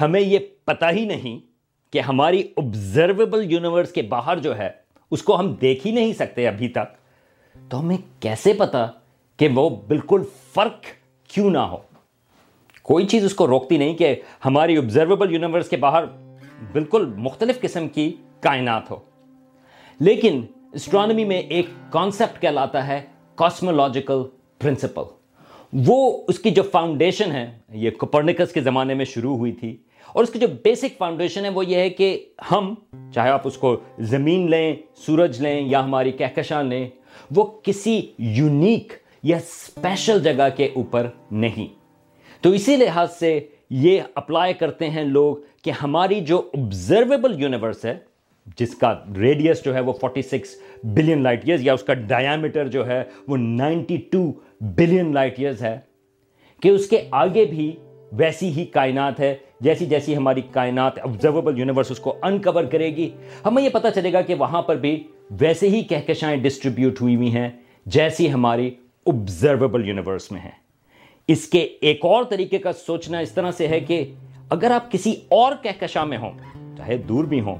ہمیں 0.00 0.20
یہ 0.20 0.38
پتا 0.64 0.90
ہی 0.90 1.04
نہیں 1.04 1.38
کہ 1.92 1.98
ہماری 1.98 2.48
اوبزرویبل 2.56 3.52
یونیورس 3.52 3.92
کے 3.92 4.02
باہر 4.02 4.38
جو 4.38 4.58
ہے، 4.58 4.70
اس 5.10 5.22
کو 5.22 5.40
ہم 5.40 5.54
دیکھ 5.54 5.86
ہی 5.86 5.92
نہیں 5.92 6.12
سکتے 6.12 6.48
ابھی 6.48 6.68
تک، 6.68 6.96
تو 7.68 7.80
ہمیں 7.80 7.96
کیسے 8.20 8.52
پتا 8.52 8.86
کہ 9.36 9.48
وہ 9.54 9.70
بالکل 9.70 10.22
فرق 10.54 10.84
کیوں 11.28 11.50
نہ 11.50 11.58
ہو؟ 11.58 11.76
کوئی 12.90 13.06
چیز 13.06 13.24
اس 13.24 13.34
کو 13.34 13.46
روکتی 13.46 13.76
نہیں 13.76 13.94
کہ 13.94 14.16
ہماری 14.44 14.76
اوبزرویبل 14.76 15.32
یونیورس 15.32 15.68
کے 15.68 15.76
باہر 15.76 16.04
بالکل 16.72 17.12
مختلف 17.16 17.60
قسم 17.60 17.88
کی 17.88 18.16
کائنات 18.40 18.90
ہو۔ 18.90 18.96
لیکن 20.00 20.42
اسٹرانومی 20.72 21.24
میں 21.24 21.38
ایک 21.38 21.66
کانسیپٹ 21.90 22.42
کہلاتا 22.42 22.86
ہے 22.86 23.00
کاسمولوجیکل 23.34 24.22
پرنسپل 24.58 25.02
وہ 25.72 26.22
اس 26.28 26.38
کی 26.38 26.50
جو 26.50 26.62
فاؤنڈیشن 26.62 27.32
ہے، 27.32 27.58
یہ 27.72 27.90
کپرنکس 27.90 28.52
کے 28.52 28.60
زمانے 28.60 28.94
میں 28.94 29.04
شروع 29.04 29.36
ہوئی 29.36 29.52
تھی۔ 29.52 29.76
اور 30.12 30.22
اس 30.22 30.30
کی 30.30 30.38
جو 30.38 30.46
بیسک 30.62 30.98
فاؤنڈیشن 30.98 31.44
ہے، 31.44 31.50
وہ 31.50 31.66
یہ 31.66 31.76
ہے 31.76 31.90
کہ 31.90 32.24
ہم، 32.50 32.74
چاہے 33.14 33.30
آپ 33.30 33.40
اس 33.44 33.56
کو 33.56 33.76
زمین 33.98 34.50
لیں، 34.50 34.76
سورج 34.96 35.40
لیں 35.40 35.68
یا 35.68 35.84
ہماری 35.84 36.12
کہکشاں 36.12 36.62
لیں، 36.62 36.88
وہ 37.36 37.44
کسی 37.62 38.12
یونیک 38.18 38.92
یا 39.22 39.36
اسپیشل 39.36 40.22
جگہ 40.22 40.48
کے 40.56 40.68
اوپر 40.74 41.06
نہیں۔ 41.30 41.79
تو 42.42 42.50
اسی 42.50 42.76
لحاظ 42.76 43.08
سے 43.18 43.38
یہ 43.70 44.00
اپلائی 44.14 44.52
کرتے 44.54 44.88
ہیں 44.90 45.04
لوگ 45.04 45.36
کہ 45.62 45.70
ہماری 45.82 46.20
جو 46.20 46.38
آبزرویبل 46.58 47.40
یونیورس 47.40 47.84
ہے، 47.84 47.94
جس 48.58 48.74
کا 48.74 48.92
ریڈیس 49.16 49.64
جو 49.64 49.74
ہے 49.74 49.80
وہ 49.80 49.92
46 50.02 50.56
بلین 50.94 51.22
لائٹ 51.22 51.44
ایئرز 51.44 51.66
یا 51.66 51.72
اس 51.72 51.82
کا 51.82 51.94
ڈائیامیٹر 51.94 52.68
جو 52.68 52.86
ہے 52.86 53.02
وہ 53.28 53.36
92 53.36 54.32
بلین 54.76 55.12
لائٹ 55.14 55.38
ایئرز 55.38 55.62
ہے، 55.62 55.78
کہ 56.62 56.68
اس 56.68 56.86
کے 56.86 57.02
آگے 57.10 57.44
بھی 57.44 57.70
ویسی 58.12 58.48
ہی 58.52 58.64
کائنات 58.64 59.20
ہے، 59.20 59.34
جیسی 59.60 59.86
جیسی 59.86 60.16
ہماری 60.16 60.40
کائنات 60.52 60.98
آبزرویبل 60.98 61.58
یونیورس 61.58 61.90
اس 61.90 61.98
کو 61.98 62.16
انکور 62.22 62.64
کرے 62.64 62.88
گی۔ 62.96 63.08
ہمیں 63.44 63.62
یہ 63.62 63.68
پتہ 63.68 63.88
چلے 63.94 64.12
گا 64.12 64.20
کہ 64.20 64.34
وہاں 64.34 64.62
پر 64.62 64.76
بھی 64.76 65.02
ویسے 65.40 65.68
ہی 65.68 65.82
کہکشائیں 65.82 66.36
ڈسٹریبیوٹ 66.42 67.00
ہوئی 67.00 67.16
ہوئی 67.16 67.34
ہیں، 67.34 67.48
جیسی 67.86 68.32
ہماری 68.32 68.70
آبزرویبل 69.06 69.88
یونیورس 69.88 70.30
میں 70.32 70.40
ہیں۔ 70.40 70.58
اس 71.32 71.46
کے 71.48 71.58
ایک 71.80 72.04
اور 72.04 72.24
طریقے 72.24 72.58
کا 72.58 72.72
سوچنا 72.72 73.18
اس 73.18 73.32
طرح 73.32 73.50
سے 73.50 73.68
ہے 73.68 73.80
کہ 73.80 74.04
اگر 74.50 74.70
آپ 74.70 74.90
کسی 74.92 75.14
اور 75.28 75.52
کہکشاں 75.62 76.06
میں 76.06 76.18
ہوں، 76.18 76.32
چاہے 76.76 76.96
دور 76.96 77.24
بھی 77.24 77.40
ہوں، 77.40 77.56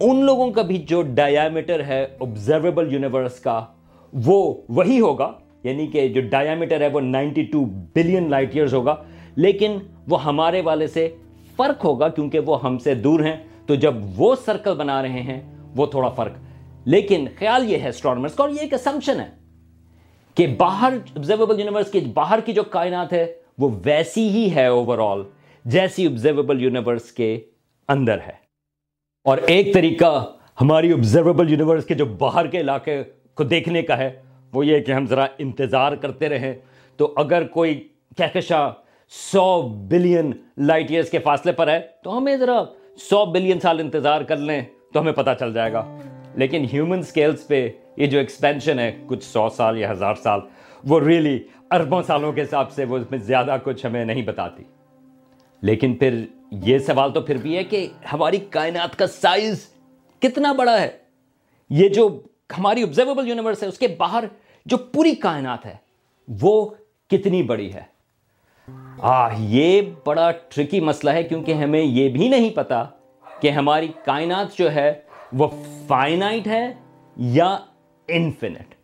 ان 0.00 0.24
لوگوں 0.24 0.50
کا 0.50 0.62
بھی 0.62 0.78
جو 0.88 1.02
ڈائیامیٹر 1.02 1.84
ہے 1.84 2.06
آبزرویبل 2.20 2.92
یونیورس 2.92 3.38
کا، 3.40 3.64
وہ 4.12 4.54
وہی 4.68 5.00
ہوگا 5.00 5.32
یعنی 5.62 5.86
کہ 5.86 6.08
جو 6.08 6.20
ڈائیامیٹر 6.20 6.80
ہے 6.80 6.88
وہ 6.88 7.00
ninety 7.00 7.42
two 7.42 7.64
billion 7.94 8.30
light 8.30 8.54
years 8.54 8.74
ہوگا، 8.74 8.94
لیکن 9.36 9.78
وہ 10.08 10.24
ہمارے 10.24 10.60
والے 10.60 10.86
سے 10.86 11.08
فرق 11.56 11.84
ہوگا 11.84 12.08
کیونکہ 12.08 12.38
وہ 12.38 12.62
ہم 12.62 12.78
سے 12.78 12.94
دور 12.94 13.20
ہیں، 13.20 13.36
تو 13.66 13.74
جب 13.74 13.94
وہ 14.16 14.34
سرکل 14.44 14.74
بنا 14.74 15.02
رہے 15.02 15.22
ہیں، 15.22 15.40
وہ 15.76 15.86
تھوڑا 15.86 16.08
فرق۔ 16.08 16.32
لیکن 16.84 17.26
خیال 17.38 17.70
یہ 17.72 17.78
ہے 17.78 17.88
اسٹرانومرس 17.88 18.34
کا، 18.34 18.42
اور 18.42 18.50
یہ 18.50 18.60
ایک 18.60 18.74
اسمپشن 18.74 19.20
ہے۔ 19.20 19.39
کہ 20.40 20.46
باہر 20.58 20.92
آبزرویبل 21.16 21.60
یونیورس 21.60 21.90
کی 21.90 22.00
باہر 22.00 22.40
کی 22.40 22.52
جو 22.52 22.62
کائنات 22.62 23.12
ہے، 23.12 23.32
وہ 23.58 23.68
ویسی 23.84 24.28
ہی 24.28 24.54
ہے 24.54 24.66
اوور 24.66 24.98
آل 24.98 25.22
جیسی 25.64 26.06
آبزرویبل 26.06 26.62
یونیورس 26.62 27.02
کے 27.02 27.40
اندر 27.88 28.18
ہے۔ 28.20 28.32
اور 29.24 29.38
ایک 29.38 29.74
طریقہ 29.74 30.26
ہماری 30.60 30.92
آبزرویبل 30.92 31.50
یونیورس 31.50 31.84
کے 31.84 31.94
جو 31.94 32.06
باہر 32.06 32.46
کے 32.46 32.60
علاقے 32.60 33.02
کو 33.34 33.44
دیکھنے 33.44 33.82
کا 33.82 33.98
ہے، 33.98 34.22
وہ 34.52 34.66
یہ 34.66 34.80
کہ 34.80 34.92
ہم 34.92 35.06
ذرا 35.06 35.26
انتظار 35.38 35.92
کرتے 35.92 36.28
رہیں۔ 36.28 36.54
تو 36.96 37.12
اگر 37.16 37.46
کوئی 37.46 37.88
کہکشاں 38.16 38.70
سو 39.32 39.62
بلین 39.62 40.32
لائٹ 40.58 40.90
ایئرس 40.90 41.10
کے 41.10 41.18
فاصلے 41.18 41.52
پر 41.52 41.68
ہے، 41.68 41.80
تو 42.04 42.18
ہمیں 42.18 42.36
ذرا 42.36 42.64
سو 42.98 43.26
بلین 43.26 43.60
سال 43.60 43.80
انتظار 43.80 44.20
کر 44.20 44.36
لیں، 44.36 44.62
تو 44.92 45.00
ہمیں 45.00 45.12
پتہ 45.12 45.30
چل 45.40 45.54
جائے 45.54 45.72
گا۔ 45.72 45.98
لیکن 46.34 46.66
ہیومن 46.72 47.02
سکیلز 47.02 47.46
پہ 47.46 47.70
یہ 47.96 48.06
جو 48.06 48.18
ایکسپینشن 48.18 48.78
ہے، 48.78 48.98
کچھ 49.06 49.24
سو 49.24 49.48
سال 49.48 49.78
یا 49.78 49.90
ہزار 49.90 50.14
سال، 50.14 50.40
وہ 50.84 51.00
ریلی 51.00 51.38
اربوں 51.70 52.02
سالوں 52.02 52.32
کے 52.32 52.42
حساب 52.42 52.72
سے 52.72 52.84
وہ 52.84 52.98
اس 52.98 53.10
میں 53.10 53.18
زیادہ 53.18 53.56
کچھ 53.64 53.86
ہمیں 53.86 54.04
نہیں 54.04 54.22
بتاتی۔ 54.22 54.62
لیکن 55.60 55.94
پھر 55.94 56.24
یہ 56.50 56.78
سوال 56.78 57.12
تو 57.12 57.20
پھر 57.20 57.36
بھی 57.36 57.56
ہے 57.56 57.64
کہ 57.64 57.88
ہماری 58.12 58.36
کائنات 58.36 58.98
کا 58.98 59.06
سائز 59.06 59.66
کتنا 60.20 60.52
بڑا 60.52 60.80
ہے؟ 60.80 60.90
یہ 61.70 61.88
جو 61.88 62.20
ہماری 62.58 62.82
آبزرویبل 62.82 63.28
یونیورس 63.28 63.62
ہے، 63.62 63.68
اس 63.68 63.78
کے 63.78 63.88
باہر 63.88 64.24
جو 64.66 64.76
پوری 64.76 65.14
کائنات 65.14 65.66
ہے، 65.66 65.76
وہ 66.40 66.70
کتنی 67.10 67.42
بڑی 67.42 67.72
ہے؟ 67.74 67.82
آ 68.98 69.28
یہ 69.38 69.82
بڑا 70.06 70.30
ٹرکی 70.30 70.80
مسئلہ 70.80 71.10
ہے 71.10 71.22
کیونکہ 71.22 71.52
ہمیں 71.52 71.82
یہ 71.82 72.08
بھی 72.08 72.28
نہیں 72.28 72.50
پتا 72.50 72.84
کہ 73.40 73.50
ہماری 73.50 73.88
کائنات 74.04 74.58
جو 74.58 74.72
ہے 74.72 74.92
وہ 75.32 75.48
فائنائٹ 75.86 76.46
ہے 76.46 76.74
یا 77.16 77.58
انفینٹ 78.08 78.74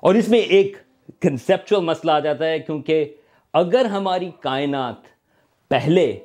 اور 0.00 0.14
اس 0.14 0.28
میں 0.28 0.38
ایک 0.38 0.76
کنسپچل 1.20 1.76
مسئلہ 1.76 2.12
آ 2.12 2.20
جاتا 2.20 2.46
ہے 2.46 2.58
کیونکہ 2.58 3.14
اگر 3.52 3.84
ہماری 3.84 4.30
کائنات 4.40 4.94
پہلے 5.68 6.18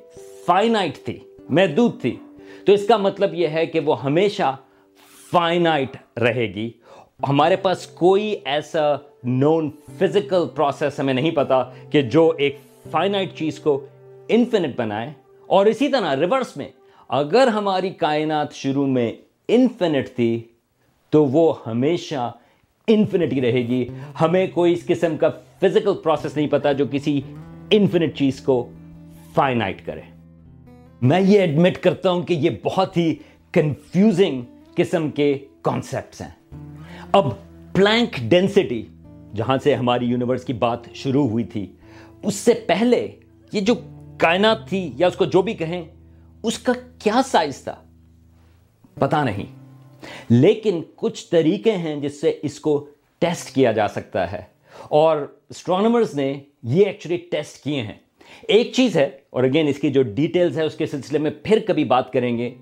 فائنائٹ 0.46 1.04
تھی، 1.04 1.18
محدود 1.48 2.00
تھی، 2.00 2.16
تو 2.66 2.72
اس 2.72 2.86
کا 2.86 2.96
مطلب 2.96 3.34
یہ 3.34 3.48
ہے 3.48 3.66
کہ 3.66 3.80
وہ 3.80 4.02
ہمیشہ 4.02 4.56
فائنائٹ 5.32 6.18
رہے 6.18 6.54
گی۔ 6.54 6.70
ہمارے 7.28 7.56
پاس 7.56 7.86
کوئی 7.86 8.36
ایسا 8.44 8.94
نون 9.24 9.70
فزیکل 9.98 10.46
پروسیس 10.54 11.00
ہمیں 11.00 11.14
نہیں 11.14 11.30
پتا 11.30 11.62
کہ 11.90 12.02
جو 12.02 12.32
ایک 12.38 12.58
فائنائٹ 12.90 13.34
چیز 13.34 13.58
کو 13.58 13.86
انفینٹ 14.28 14.76
بنائے۔ 14.76 15.12
اور 15.46 15.66
اسی 15.66 15.88
طرح 15.88 16.16
ریورس 16.16 16.56
میں، 16.56 16.68
اگر 17.08 17.46
ہماری 17.46 17.90
کائنات 17.90 18.54
شروع 18.54 18.86
میں 18.86 19.12
انفینٹ 19.48 20.08
تھی 20.16 20.42
تو 21.10 21.24
وہ 21.24 21.52
ہمیشہ 21.66 22.30
انفینٹ 22.88 23.32
ہی 23.32 23.40
رہے 23.40 23.62
گی 23.68 23.86
ہمیں 24.20 24.46
کوئی 24.46 24.72
اس 24.72 24.86
قسم 24.86 25.16
کا 25.16 25.28
فزیکل 25.60 25.94
پروسیس 25.94 26.36
نہیں 26.36 26.48
پتا 26.48 26.72
جو 26.72 26.84
کسی 26.92 27.20
انفینٹ 27.70 28.14
چیز 28.14 28.40
کو 28.40 28.68
فائنائٹ 29.34 29.86
کرے 29.86 30.00
میں 31.02 31.20
یہ 31.20 31.40
ایڈمٹ 31.40 31.78
کرتا 31.78 32.10
ہوں 32.10 32.22
کہ 32.22 32.32
یہ 32.32 32.50
بہت 32.64 32.96
ہی 32.96 33.14
کنفیوزنگ 33.52 34.42
قسم 34.74 35.10
کے 35.10 35.38
کانسیپٹس 35.62 36.20
ہیں 36.20 36.28
اب 37.12 37.28
پلانک 37.72 38.18
ڈینسٹی 38.28 38.82
جہاں 39.34 39.56
سے 39.64 39.74
ہماری 39.74 40.06
یونیورس 40.06 40.44
کی 40.44 40.52
بات 40.52 40.88
شروع 40.94 41.28
ہوئی 41.28 41.44
تھی 41.44 41.66
اس 42.22 42.34
سے 42.34 42.54
پہلے 42.66 43.06
یہ 43.52 43.60
جو 43.60 43.74
کائنات 44.18 44.68
تھی 44.68 44.90
یا 44.96 45.06
اس 45.06 45.16
کو 45.16 45.24
جو 45.24 45.42
بھی 45.42 45.54
کہیں 45.54 45.82
اس 46.42 46.58
کا 46.58 46.72
کیا 46.98 47.20
سائز 47.26 47.62
تھا 47.62 47.74
پتا 48.94 49.24
نہیں۔ 49.24 49.46
لیکن 50.28 50.82
کچھ 50.96 51.30
طریقے 51.30 51.72
ہیں 51.72 51.96
جس 51.96 52.20
سے 52.20 52.38
اس 52.42 52.60
کو 52.60 52.86
ٹیسٹ 53.18 53.54
کیا 53.54 53.72
جا 53.72 53.88
سکتا 53.88 54.32
ہے۔ 54.32 54.42
اور 54.82 55.36
اسٹرانومرز 55.50 56.14
نے 56.14 56.34
یہ 56.62 56.86
ایکچولی 56.86 57.16
ٹیسٹ 57.16 57.64
کیے 57.64 57.82
ہیں۔ 57.82 57.92
ایک 58.48 58.72
چیز 58.72 58.96
ہے، 58.96 59.10
اور 59.30 59.44
اگین 59.44 59.68
اس 59.68 59.78
کی 59.78 59.90
جو 59.90 60.02
ڈیٹیلز 60.02 60.58
ہے 60.58 60.64
اس 60.64 60.74
کے 60.74 60.86
سلسلے 60.86 61.18
میں 61.18 61.30
پھر 61.42 61.58
کبھی 61.66 61.84
بات 61.84 62.12
کریں 62.12 62.38
گے۔ 62.38 62.54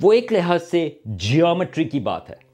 وہ 0.00 0.12
ایک 0.12 0.32
لحاظ 0.32 0.62
سے 0.70 0.90
جیومیٹری 1.04 1.84
کی 1.84 2.00
بات 2.00 2.30
ہے۔ 2.30 2.46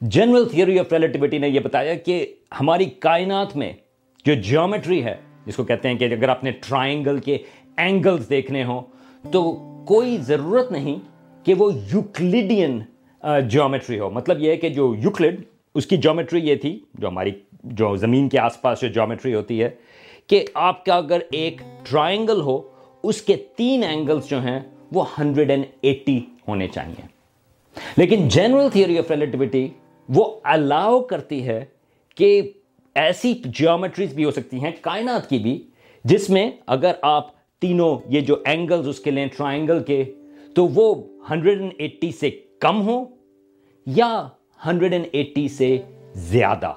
جنرل 0.00 0.48
تھیوری 0.48 0.78
آف 0.78 0.92
ریلیٹیوٹی 0.92 1.38
نے 1.38 1.48
یہ 1.48 1.60
بتایا 1.60 1.94
کہ 1.94 2.34
ہماری 2.60 2.84
کائنات 2.84 3.56
میں 3.56 3.72
جو 4.24 4.34
جیومیٹری 4.34 5.04
ہے، 5.04 5.16
جس 5.46 5.56
کو 5.56 5.64
کہتے 5.64 5.88
ہیں 5.88 5.94
کہ 5.94 6.04
اگر 6.04 6.28
آپ 6.28 6.44
نے 6.44 6.50
ٹرائنگل 6.50 7.18
کے 7.18 7.38
اینگلز 7.76 8.28
دیکھنے 8.30 8.64
ہوں، 8.64 8.80
تو 9.32 9.52
کوئی 9.86 10.16
ضرورت 10.16 10.72
نہیں 10.72 10.96
کہ 11.46 11.54
وہ 11.54 11.70
یوکلیڈین 11.92 12.80
جیومیٹری 13.48 13.98
ہو۔ 13.98 14.10
مطلب 14.10 14.40
یہ 14.40 14.50
ہے 14.50 14.56
کہ 14.56 14.68
جو 14.68 14.94
یوکلڈ، 15.02 15.40
اس 15.74 15.86
کی 15.86 15.96
جیومیٹری 15.96 16.40
یہ 16.40 16.54
تھی، 16.54 16.78
جو 16.94 17.08
ہماری، 17.08 17.30
جو 17.64 17.94
زمین 17.96 18.28
کے 18.28 18.38
آس 18.38 18.60
پاس 18.62 18.80
جو 18.80 18.88
جیومیٹری 18.88 19.34
ہوتی 19.34 19.62
ہے، 19.62 19.68
کہ 20.26 20.44
آپ 20.54 20.84
کا 20.84 20.94
اگر 20.94 21.20
ایک 21.30 21.60
ٹرائنگل 21.90 22.40
ہو، 22.40 22.60
اس 23.04 23.22
کے 23.22 23.36
تین 23.56 23.84
اینگلز 23.84 24.28
جو 24.28 24.40
ہیں، 24.40 24.58
وہ 24.92 25.04
ہنڈریڈ 25.18 25.50
اینڈ 25.50 25.64
ایٹی 25.82 26.18
ہونے 26.48 26.68
چاہیے۔ 26.68 27.06
لیکن 27.96 28.28
جنرل 28.28 28.68
تھیوری 28.72 28.98
آف 28.98 29.10
ریلیٹیوٹی 29.10 29.66
وہ 30.08 30.24
الاؤ 30.44 31.00
کرتی 31.00 31.46
ہے 31.46 31.64
کہ 32.16 32.40
ایسی 32.96 33.34
جیومیٹریز 33.44 34.14
بھی 34.14 34.24
ہو 34.24 34.30
سکتی 34.30 34.60
ہیں، 34.60 34.70
کائنات 34.80 35.28
کی 35.28 35.38
بھی، 35.38 35.58
جس 36.04 36.30
میں 36.30 36.50
اگر 36.66 36.92
آپ 37.02 37.30
تینوں 37.62 37.98
یہ 38.08 38.20
جو 38.20 38.36
اینگلز 38.44 38.88
اس 38.88 39.00
کے 39.00 39.10
لیں 39.10 39.26
ٹرائنگل 39.36 39.82
کے 39.82 40.04
تو 40.56 40.68
وہ 40.68 40.94
ہنڈریڈ 41.30 41.60
اینڈ 41.60 41.72
ایٹی 41.78 42.12
سے 42.12 42.30
کم 42.58 42.88
ہو 42.88 43.04
یا 43.86 44.28
ہنڈریڈ 44.66 44.92
اینڈ 44.92 45.06
ایٹی 45.12 45.48
سے 45.48 45.78
زیادہ؟ 46.12 46.72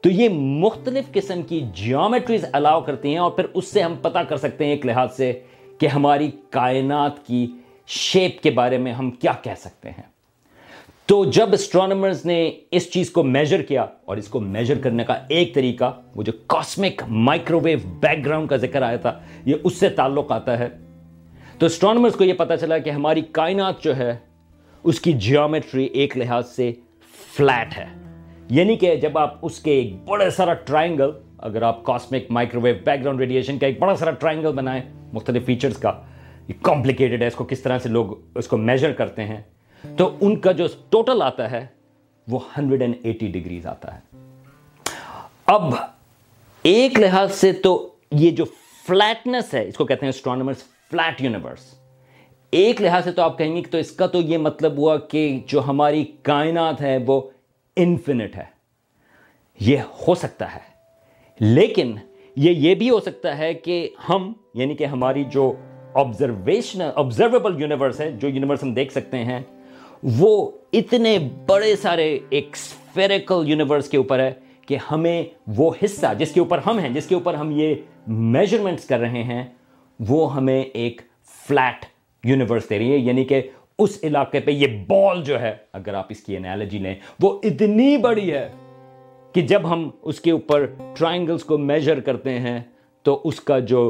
تو 0.00 0.10
یہ 0.10 0.28
مختلف 0.28 1.12
قسم 1.12 1.42
کی 1.42 1.60
جیومیٹریز 1.74 2.44
الاؤ 2.52 2.80
کرتی 2.80 3.08
ہیں 3.08 3.18
اور 3.18 3.30
پھر 3.30 3.46
اس 3.54 3.68
سے 3.68 3.82
ہم 3.82 3.94
پتا 4.02 4.22
کر 4.22 4.36
سکتے 4.36 4.64
ہیں 4.64 4.72
ایک 4.72 4.86
لحاظ 4.86 5.16
سے 5.16 5.40
کہ 5.78 5.86
ہماری 5.86 6.30
کائنات 6.50 7.26
کی 7.26 7.46
شیپ 7.86 8.42
کے 8.42 8.50
بارے 8.50 8.78
میں 8.78 8.92
ہم 8.92 9.10
کیا 9.10 9.32
کہہ 9.42 9.58
سکتے 9.58 9.90
ہیں۔ 9.90 10.02
تو 11.06 11.24
جب 11.24 11.52
اسٹرانومرز 11.52 12.26
نے 12.26 12.50
اس 12.70 12.92
چیز 12.92 13.10
کو 13.10 13.22
میجر 13.22 13.62
کیا 13.62 13.86
اور 14.04 14.16
اس 14.16 14.28
کو 14.28 14.40
میجر 14.40 14.78
کرنے 14.78 15.04
کا 15.04 15.14
ایک 15.28 15.54
طریقہ، 15.54 16.00
وہ 16.16 16.22
جو 16.22 16.32
cosmic 16.46 17.02
micro 17.08 17.60
view 17.60 17.78
back 18.00 18.26
ground 18.26 18.48
کا 18.48 18.56
ذکر 18.56 18.82
آیا 18.82 18.96
تھا، 18.96 19.20
یہ 19.44 19.54
اس 19.64 19.74
سے 19.74 19.88
تعلق 19.88 20.32
آتا 20.32 20.58
ہے۔ 20.58 20.83
تو 21.58 21.66
اسٹرانومرز 21.66 22.14
کو 22.14 22.24
یہ 22.24 22.32
پتا 22.32 22.56
چلا 22.56 22.78
کہ 22.78 22.90
ہماری 22.90 23.20
کائنات 23.20 23.82
جو 23.82 23.96
ہے، 23.96 24.16
اس 24.82 25.00
کی 25.00 25.12
جیومیٹری 25.12 25.84
ایک 25.84 26.16
لحاظ 26.16 26.48
سے 26.48 26.72
فلیٹ 27.36 27.76
ہے۔ 27.78 27.84
یعنی 28.50 28.76
کہ 28.76 28.96
جب 28.96 29.18
آپ 29.18 29.38
اس 29.42 29.58
کے 29.58 29.72
ایک 29.72 30.04
بڑا 30.04 30.30
سارا 30.30 30.54
ٹرائنگل 30.54 31.10
اگر 31.38 31.62
آپ 31.62 31.84
cosmic 31.84 32.30
micro 32.30 32.60
view 32.60 32.74
back 32.84 33.00
ground 33.00 33.20
radiation 33.20 33.58
کا 33.58 33.66
ایک 33.66 33.78
بڑا 33.78 33.96
سارا 33.96 34.10
ٹرائنگل 34.10 34.52
بنائیں، 34.52 34.82
مختلف 35.12 35.46
فیچرز 35.46 35.76
کا، 35.76 35.92
یہ 36.48 36.54
کمپلیکیٹڈ 36.62 37.22
ہے، 37.22 37.26
اس 37.26 37.34
کو 37.34 37.44
کس 37.44 37.60
طرح 37.60 37.78
سے 37.78 37.88
لوگ 37.88 38.06
اس 38.34 38.48
کو 38.48 38.56
میجر 38.56 38.92
کرتے 38.92 39.24
ہیں، 39.24 39.40
تو 39.96 40.16
ان 40.20 40.36
کا 40.36 40.52
جو 40.52 40.66
ٹوٹل 40.90 41.22
آتا 41.22 41.50
ہے، 41.50 41.66
وہ 42.28 42.38
ہنڈریڈ 42.58 42.82
اینڈ 42.82 42.94
ایٹی 43.02 43.26
ڈگریز 43.26 43.66
آتا 43.66 43.94
ہے۔ 43.94 44.00
اب 45.46 45.74
ایک 46.62 47.00
لحاظ 47.00 47.34
سے 47.34 47.52
تو 47.52 47.94
یہ 48.10 48.30
جو 48.30 48.44
فلیٹنس 48.86 49.54
ہے، 49.54 49.68
اس 49.68 49.76
کو 49.76 49.84
کہتے 49.84 50.06
ہیں 50.06 50.12
اسٹرانومرز 50.16 50.73
فلیٹ 50.94 51.20
یونیورس 51.20 51.72
ایک 52.52 52.80
لحاظ 52.82 53.04
سے 53.04 53.12
تو 53.12 53.22
آپ 53.22 53.38
کہیں 53.38 53.54
گے 53.56 53.62
کہ 53.62 53.70
تو 53.70 53.78
اس 53.78 53.90
کا 53.90 54.06
تو 54.06 54.20
یہ 54.20 54.38
مطلب 54.38 54.76
ہوا 54.78 54.96
کہ 55.10 55.40
جو 55.46 55.62
ہماری 55.66 56.04
کائنات 56.22 56.80
ہے 56.80 56.96
وہ 57.06 57.20
انفینٹ 57.76 58.36
ہے. 58.36 58.44
یہ 59.60 59.78
ہو 60.06 60.14
سکتا 60.14 60.54
ہے. 60.54 60.60
لیکن 61.40 61.94
یہ 62.36 62.50
یہ 62.50 62.74
بھی 62.74 62.90
ہو 62.90 63.00
سکتا 63.00 63.36
ہے 63.38 63.52
کہ 63.54 63.88
ہم 64.08 64.32
یعنی 64.54 64.74
کہ 64.76 64.84
ہماری 64.84 65.24
جو 65.24 65.52
آبزرویشن 65.94 66.82
آبزرویبل 66.94 67.60
یونیورس 67.60 68.00
ہے، 68.00 68.10
جو 68.10 68.28
یونیورس 68.28 68.62
ہم 68.62 68.74
دیکھ 68.74 68.92
سکتے 68.92 69.24
ہیں، 69.24 69.40
وہ 70.18 70.50
اتنے 70.72 71.16
بڑے 71.46 71.74
سارے 71.76 72.18
ایک 72.30 72.56
سفیریکل 72.56 73.42
یونیورس 73.46 73.88
کے 73.88 73.96
اوپر 73.96 74.18
ہے 74.18 74.32
کہ 74.66 74.78
ہمیں 74.90 75.24
وہ 75.56 75.70
حصہ 75.84 76.14
جس 76.18 76.32
کے 76.32 76.40
اوپر 76.40 76.58
ہم 76.66 76.78
ہیں، 76.78 76.88
جس 76.88 77.06
کے 77.06 77.14
اوپر 77.14 77.34
ہم 77.34 77.50
یہ 77.50 77.74
میجرمنٹس 78.06 78.84
کر 78.84 78.98
رہے 78.98 79.22
ہیں 79.22 79.44
وہ 79.98 80.34
ہمیں 80.34 80.62
ایک 80.62 81.00
فلیٹ 81.46 81.84
یونیورس 82.24 82.70
دے 82.70 82.78
رہی 82.78 82.92
ہے 82.92 82.98
یعنی 82.98 83.24
کہ 83.24 83.40
اس 83.78 83.98
علاقے 84.02 84.40
پہ 84.40 84.50
یہ 84.50 84.84
بال 84.88 85.22
جو 85.24 85.40
ہے، 85.40 85.54
اگر 85.72 85.94
آپ 85.94 86.06
اس 86.08 86.20
کی 86.20 86.36
انالوجی 86.36 86.78
لیں، 86.78 86.94
وہ 87.20 87.40
اتنی 87.42 87.96
بڑی 87.96 88.32
ہے 88.32 88.48
کہ 89.32 89.42
جب 89.42 89.68
ہم 89.70 89.90
اس 90.02 90.20
کے 90.20 90.30
اوپر 90.30 90.66
ٹرائنگلز 90.96 91.44
کو 91.44 91.58
میجر 91.58 92.00
کرتے 92.00 92.38
ہیں، 92.38 92.60
تو 93.02 93.20
اس 93.24 93.40
کا 93.40 93.58
جو 93.58 93.80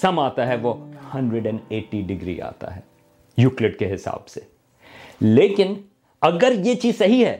سم 0.00 0.18
آتا 0.18 0.46
ہے، 0.46 0.56
وہ 0.62 0.74
ہنڈریڈ 1.14 1.46
اینڈ 1.46 1.58
ایٹی 1.68 2.02
ڈگری 2.02 2.40
آتا 2.40 2.74
ہے 2.76 2.80
یوکلٹ 3.36 3.78
کے 3.78 3.94
حساب 3.94 4.28
سے۔ 4.28 4.40
لیکن 5.20 5.74
اگر 6.22 6.52
یہ 6.64 6.74
چیز 6.74 6.98
صحیح 6.98 7.24
ہے 7.26 7.36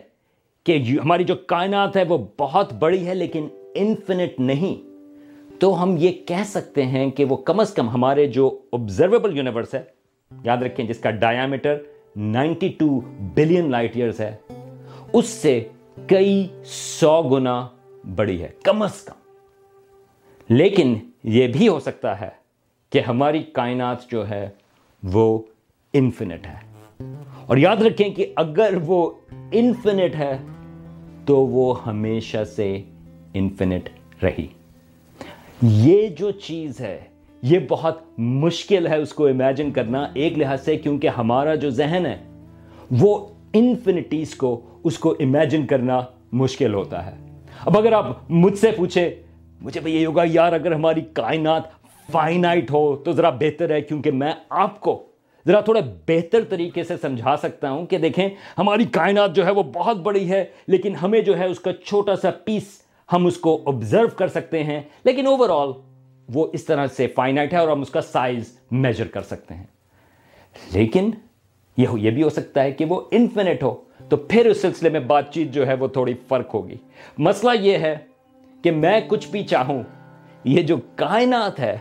کہ 0.66 0.78
ہماری 1.02 1.24
جو 1.24 1.34
کائنات 1.36 1.96
ہے، 1.96 2.04
وہ 2.08 2.18
بہت 2.38 2.72
بڑی 2.72 3.06
ہے، 3.06 3.14
لیکن 3.14 3.48
انفینٹ 3.74 4.40
نہیں 4.40 4.93
تو 5.58 5.82
ہم 5.82 5.94
یہ 5.98 6.12
کہہ 6.12 6.44
سکتے 6.46 6.86
ہیں 6.86 7.10
کہ 7.10 7.24
وہ 7.24 7.36
کم 7.36 7.60
از 7.60 7.74
کم 7.74 7.88
ہمارے 7.88 8.26
جو 8.26 8.58
آبزرویبل 8.72 9.36
یونیورس 9.36 9.74
ہے، 9.74 9.82
یاد 10.44 10.56
رکھیں 10.56 10.86
جس 10.86 10.98
کا 10.98 11.10
diameter 11.10 11.76
ninety 12.16 12.68
two 12.68 13.00
billion 13.34 13.70
light 13.70 13.96
years 13.96 14.20
ہے، 14.20 14.36
اس 15.12 15.26
سے 15.26 15.68
کئی 16.06 16.48
سو 16.64 17.22
گنا 17.22 17.68
بڑی 18.16 18.42
ہے، 18.42 18.48
کم 18.62 18.82
از 18.82 19.02
کم۔ 19.02 19.34
لیکن 20.54 20.94
یہ 21.24 21.48
بھی 21.48 21.68
ہو 21.68 21.80
سکتا 21.80 22.20
ہے 22.20 22.28
کہ 22.90 23.00
ہماری 23.00 23.42
کائنات 23.42 24.10
جو 24.10 24.28
ہے، 24.28 24.48
وہ 25.02 25.38
انفینٹ 25.92 26.46
ہے۔ 26.46 26.74
اور 27.46 27.56
یاد 27.56 27.76
رکھیں 27.76 28.08
کہ 28.08 28.32
اگر 28.36 28.74
وہ 28.86 29.10
انفینٹ 29.52 30.14
ہے، 30.14 30.38
تو 31.26 31.46
وہ 31.46 31.86
ہمیشہ 31.86 32.44
سے 32.44 32.82
انفینٹ 33.34 33.88
رہی۔ 34.22 34.46
یہ 35.66 36.08
جو 36.08 36.30
چیز 36.30 36.80
ہے، 36.80 36.98
یہ 37.42 37.58
بہت 37.68 37.98
مشکل 38.18 38.86
ہے 38.86 38.96
اس 38.96 39.12
کو 39.12 39.26
امیجن 39.26 39.70
کرنا 39.70 40.06
ایک 40.14 40.38
لحاظ 40.38 40.64
سے، 40.64 40.76
کیونکہ 40.76 41.08
ہمارا 41.08 41.54
جو 41.54 41.70
ذہن 41.70 42.06
ہے، 42.06 42.16
وہ 42.90 43.16
انفینٹیز 43.52 44.34
کو، 44.34 44.60
اس 44.84 44.98
کو 44.98 45.14
امیجن 45.20 45.66
کرنا 45.66 46.00
مشکل 46.32 46.74
ہوتا 46.74 47.04
ہے۔ 47.06 47.16
اب 47.64 47.78
اگر 47.78 47.92
آپ 47.92 48.30
مجھ 48.30 48.58
سے 48.58 48.70
پوچھے 48.76 49.08
مجھے 49.60 49.80
بھائی 49.80 49.94
یہ 49.96 50.06
ہوگا، 50.06 50.22
یار 50.26 50.52
اگر 50.52 50.72
ہماری 50.72 51.00
کائنات 51.12 51.62
فائنائٹ 52.12 52.70
ہو، 52.70 52.84
تو 52.96 53.12
ذرا 53.12 53.30
بہتر 53.30 53.70
ہے، 53.70 53.80
کیونکہ 53.80 54.10
میں 54.10 54.32
آپ 54.50 54.80
کو 54.80 55.02
ذرا 55.46 55.60
تھوڑا 55.60 55.80
بہتر 56.08 56.44
طریقے 56.48 56.82
سے 56.82 56.96
سمجھا 57.02 57.36
سکتا 57.36 57.70
ہوں 57.70 57.86
کہ 57.86 57.98
دیکھیں، 57.98 58.28
ہماری 58.58 58.84
کائنات 58.84 59.36
جو 59.36 59.46
ہے 59.46 59.50
وہ 59.50 59.62
بہت 59.74 59.96
بڑی 59.96 60.28
ہے، 60.30 60.44
لیکن 60.66 60.96
ہمیں 61.02 61.20
جو 61.20 61.38
ہے 61.38 61.46
اس 61.46 61.60
کا 61.60 61.72
چھوٹا 61.72 62.16
سا 62.16 62.30
پیس 62.44 62.80
ہم 63.12 63.26
اس 63.26 63.36
کو 63.36 63.62
آبزرو 63.66 64.08
کر 64.08 64.28
سکتے 64.28 64.64
ہیں، 64.64 64.82
لیکن 65.04 65.26
اوور 65.26 65.48
آل 65.50 65.72
وہ 66.34 66.46
اس 66.52 66.64
طرح 66.64 66.86
سے 66.86 67.06
فائنائٹ 67.06 67.52
ہے 67.52 67.58
اور 67.58 67.68
ہم 67.68 67.80
اس 67.80 67.90
کا 67.90 68.00
سائز 68.00 68.58
میجر 68.70 69.06
کر 69.06 69.22
سکتے 69.22 69.54
ہیں۔ 69.54 69.64
لیکن 70.72 71.10
یہ 71.76 72.10
بھی 72.10 72.22
ہو 72.22 72.28
سکتا 72.28 72.62
ہے 72.62 72.72
کہ 72.72 72.84
وہ 72.84 73.00
انفینٹ 73.10 73.62
ہو، 73.62 73.80
تو 74.08 74.16
پھر 74.16 74.46
اس 74.46 74.62
سلسلے 74.62 74.88
میں 74.88 75.00
بات 75.00 75.34
چیت 75.34 75.50
جو 75.50 75.66
ہے 75.66 75.74
وہ 75.74 75.86
تھوڑی 75.86 76.14
فرق 76.28 76.54
ہوگی۔ 76.54 76.76
مسئلہ 77.18 77.50
یہ 77.60 77.78
ہے 77.78 77.96
کہ 78.62 78.70
میں 78.70 79.00
کچھ 79.08 79.28
بھی 79.28 79.44
چاہوں، 79.44 79.82
یہ 80.44 80.62
جو 80.62 80.76
کائنات 80.96 81.60
ہے، 81.60 81.78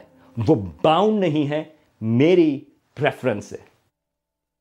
وہ 0.48 0.56
باؤنڈ 0.84 1.20
نہیں 1.20 1.50
ہے 1.50 1.64
میری 2.02 2.60
پریفرنس 2.96 3.46
سے۔ 3.46 3.58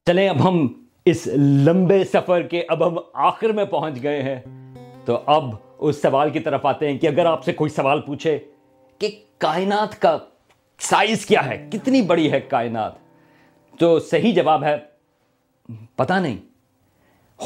چلیں، 0.07 0.29
اب 0.29 0.49
ہم 0.49 0.85
اس 1.05 1.27
لمبے 1.37 2.05
سفر 2.05 2.43
کے، 2.43 2.65
اب 2.69 2.87
ہم 2.87 2.99
آخر 3.13 3.49
میں 3.49 3.65
پہنچ 3.65 4.03
گئے 4.03 4.23
ہیں۔ 4.23 4.41
تو 5.05 5.19
اب 5.27 5.55
اس 5.89 6.03
سوال 6.03 6.31
کی 6.31 6.41
طرف 6.41 6.67
آتے 6.67 6.91
ہیں 6.91 6.99
کہ 6.99 7.07
اگر 7.07 7.27
آپ 7.27 7.45
سے 7.45 7.53
کوئی 7.53 7.71
سوال 7.71 8.01
پوچھے 8.01 8.39
کہ 8.99 9.11
کائنات 9.39 10.03
کا 10.03 10.19
سائز 10.79 11.27
کیا 11.27 11.47
ہے؟ 11.47 11.69
کتنی 11.73 12.03
بڑی 12.03 12.33
ہے 12.33 12.41
کائنات؟ 12.41 12.93
تو 13.79 13.99
صحیح 13.99 14.33
جواب 14.33 14.65
ہے 14.65 14.77
پتا 15.97 16.21
نہیں۔ 16.21 16.37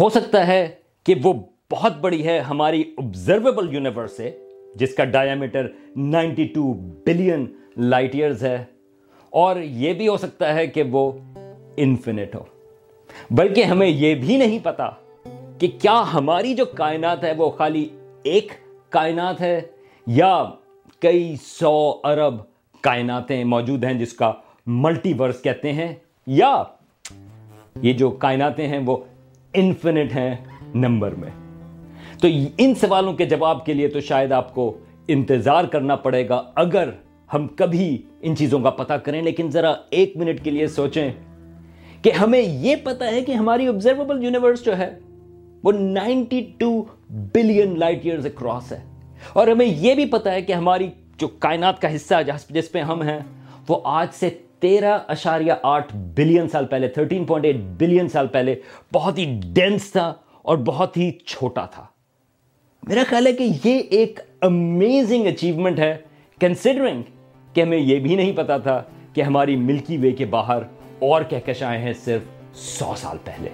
ہو 0.00 0.08
سکتا 0.08 0.46
ہے 0.46 0.74
کہ 1.04 1.14
وہ 1.22 1.34
بہت 1.70 1.96
بڑی 1.96 2.26
ہے 2.26 2.40
ہماری 2.40 2.94
آبزرویبل 2.98 3.74
یونیورس 3.74 4.16
سے، 4.16 4.48
جس 4.74 4.94
کا 4.94 5.04
diameter 5.04 5.66
ninety 5.96 6.44
two 6.44 6.72
billion 6.74 7.46
light 7.76 8.14
years 8.14 8.44
ہے۔ 8.44 8.64
اور 9.30 9.56
یہ 9.56 9.92
بھی 9.92 10.08
ہو 10.08 10.16
سکتا 10.16 10.54
ہے 10.54 10.66
کہ 10.66 10.82
وہ 10.82 11.12
انفینٹ 11.76 12.34
ہو۔ 12.34 12.44
بلکہ 13.30 13.62
ہمیں 13.64 13.88
یہ 13.88 14.14
بھی 14.14 14.36
نہیں 14.36 14.58
پتا 14.62 14.90
کہ 15.58 15.66
کیا 15.80 16.04
ہماری 16.14 16.54
جو 16.54 16.64
کائنات 16.64 17.24
ہے 17.24 17.32
وہ 17.32 17.50
خالی 17.50 17.88
ایک 18.26 18.52
کائنات 18.90 19.40
ہے 19.40 19.60
یا 20.06 20.44
کئی 21.00 21.34
سو 21.42 22.00
ارب 22.04 22.34
کائناتیں 22.80 23.42
موجود 23.44 23.84
ہیں 23.84 23.94
جس 23.94 24.12
کا 24.12 24.32
ملٹی 24.66 25.12
ورس 25.18 25.42
کہتے 25.42 25.72
ہیں، 25.72 25.92
یا 26.26 26.62
یہ 27.82 27.92
جو 27.92 28.10
کائناتیں 28.10 28.66
ہیں 28.68 28.80
وہ 28.86 28.96
انفینٹ 29.54 30.14
ہیں 30.14 30.34
نمبر 30.74 31.14
میں۔ 31.14 31.30
تو 32.20 32.28
ان 32.58 32.74
سوالوں 32.74 33.12
کے 33.12 33.24
جواب 33.24 33.64
کے 33.66 33.74
لیے 33.74 33.88
تو 33.88 34.00
شاید 34.00 34.32
آپ 34.32 34.54
کو 34.54 34.72
انتظار 35.08 35.64
کرنا 35.64 35.96
پڑے 35.96 36.28
گا۔ 36.28 36.42
اگر 36.54 36.90
ہم 37.34 37.46
کبھی 37.48 37.96
ان 38.20 38.36
چیزوں 38.36 38.60
کا 38.60 38.70
پتہ 38.70 38.92
کریں، 38.94 39.22
لیکن 39.22 39.50
ذرا 39.50 39.74
ایک 39.90 40.16
منٹ 40.16 40.44
کے 40.44 40.50
لیے 40.50 40.66
سوچیں 40.66 41.10
کہ 42.02 42.10
ہمیں 42.10 42.40
یہ 42.40 42.76
پتا 42.84 43.10
ہے 43.10 43.20
کہ 43.20 43.32
ہماری 43.32 43.68
آبزرویبل 43.68 44.24
یونیورس 44.24 44.64
جو 44.64 44.76
ہے 44.78 44.90
وہ 45.66 45.72
ninety 45.72 46.50
two 46.58 46.84
billion 47.10 47.78
light 47.78 48.00
years 48.02 48.26
across 48.26 48.72
ہے۔ 48.72 48.80
اور 49.32 49.48
ہمیں 49.48 49.66
یہ 49.66 49.94
بھی 49.94 50.06
پتا 50.06 50.32
ہے 50.32 50.42
کہ 50.42 50.52
ہماری 50.52 50.90
جو 51.18 51.28
کائنات 51.28 51.82
کا 51.82 51.94
حصہ 51.94 52.14
جس 52.50 52.72
پہ 52.72 52.80
ہم 52.80 53.02
ہیں، 53.02 53.18
وہ 53.68 53.80
آج 53.84 54.08
سے 54.12 54.30
تیرہ 54.60 54.98
اشاریہ 55.08 55.52
آٹھ 55.62 55.96
بلین 55.96 56.48
سال 56.48 56.66
پہلے، 56.66 56.88
تھرٹین 56.88 57.24
پوائنٹ 57.24 57.46
ایٹ 57.46 57.56
بلین 57.78 58.08
سال 58.08 58.26
پہلے 58.26 58.54
بہت 58.92 59.18
ہی 59.18 59.40
ڈینس 59.54 59.92
تھا 59.92 60.14
اور 60.42 60.56
بہت 60.56 60.96
ہی 60.96 61.10
چھوٹا 61.10 61.66
تھا۔ 61.66 61.86
میرا 62.82 63.02
خیال 63.08 63.26
ہے 63.26 63.32
کہ 63.32 63.48
یہ 63.64 63.78
ایک 63.90 64.20
امیزنگ 64.40 65.26
اچیومنٹ 65.26 65.78
ہے 65.78 65.96
کنسیڈرنگ 66.40 67.02
کہ 67.52 67.60
ہمیں 67.60 67.78
یہ 67.78 67.98
بھی 67.98 68.14
نہیں 68.14 68.32
پتا 68.32 68.58
تھا 68.58 68.82
کہ 69.12 69.20
ہماری 69.20 69.56
ملکی 69.56 69.96
وے 69.96 70.10
کے 70.12 70.24
باہر 70.24 70.58
اور 70.98 71.22
کہکشائیں 71.22 71.82
ہیں 71.82 71.92
صرف 71.92 72.56
سو 72.56 72.92
سال 72.96 73.16
پہلے۔ 73.24 73.48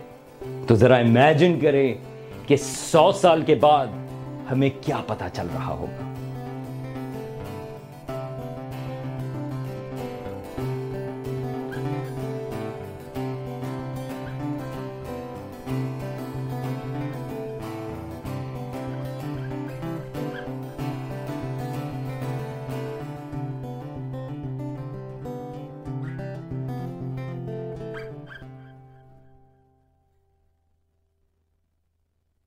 تو 0.67 0.75
ذرا 0.75 0.97
امیجن 0.97 1.61
کریں 1.61 1.95
کہ 2.47 2.57
سو 2.57 3.13
سال 3.13 3.43
کے 3.43 3.55
بعد 3.55 3.87
ہمیں 4.53 4.71
کیا 4.81 5.01
پتا 5.07 5.29
چل 5.29 5.47
رہا 5.55 5.73
ہوگا۔ 5.73 6.12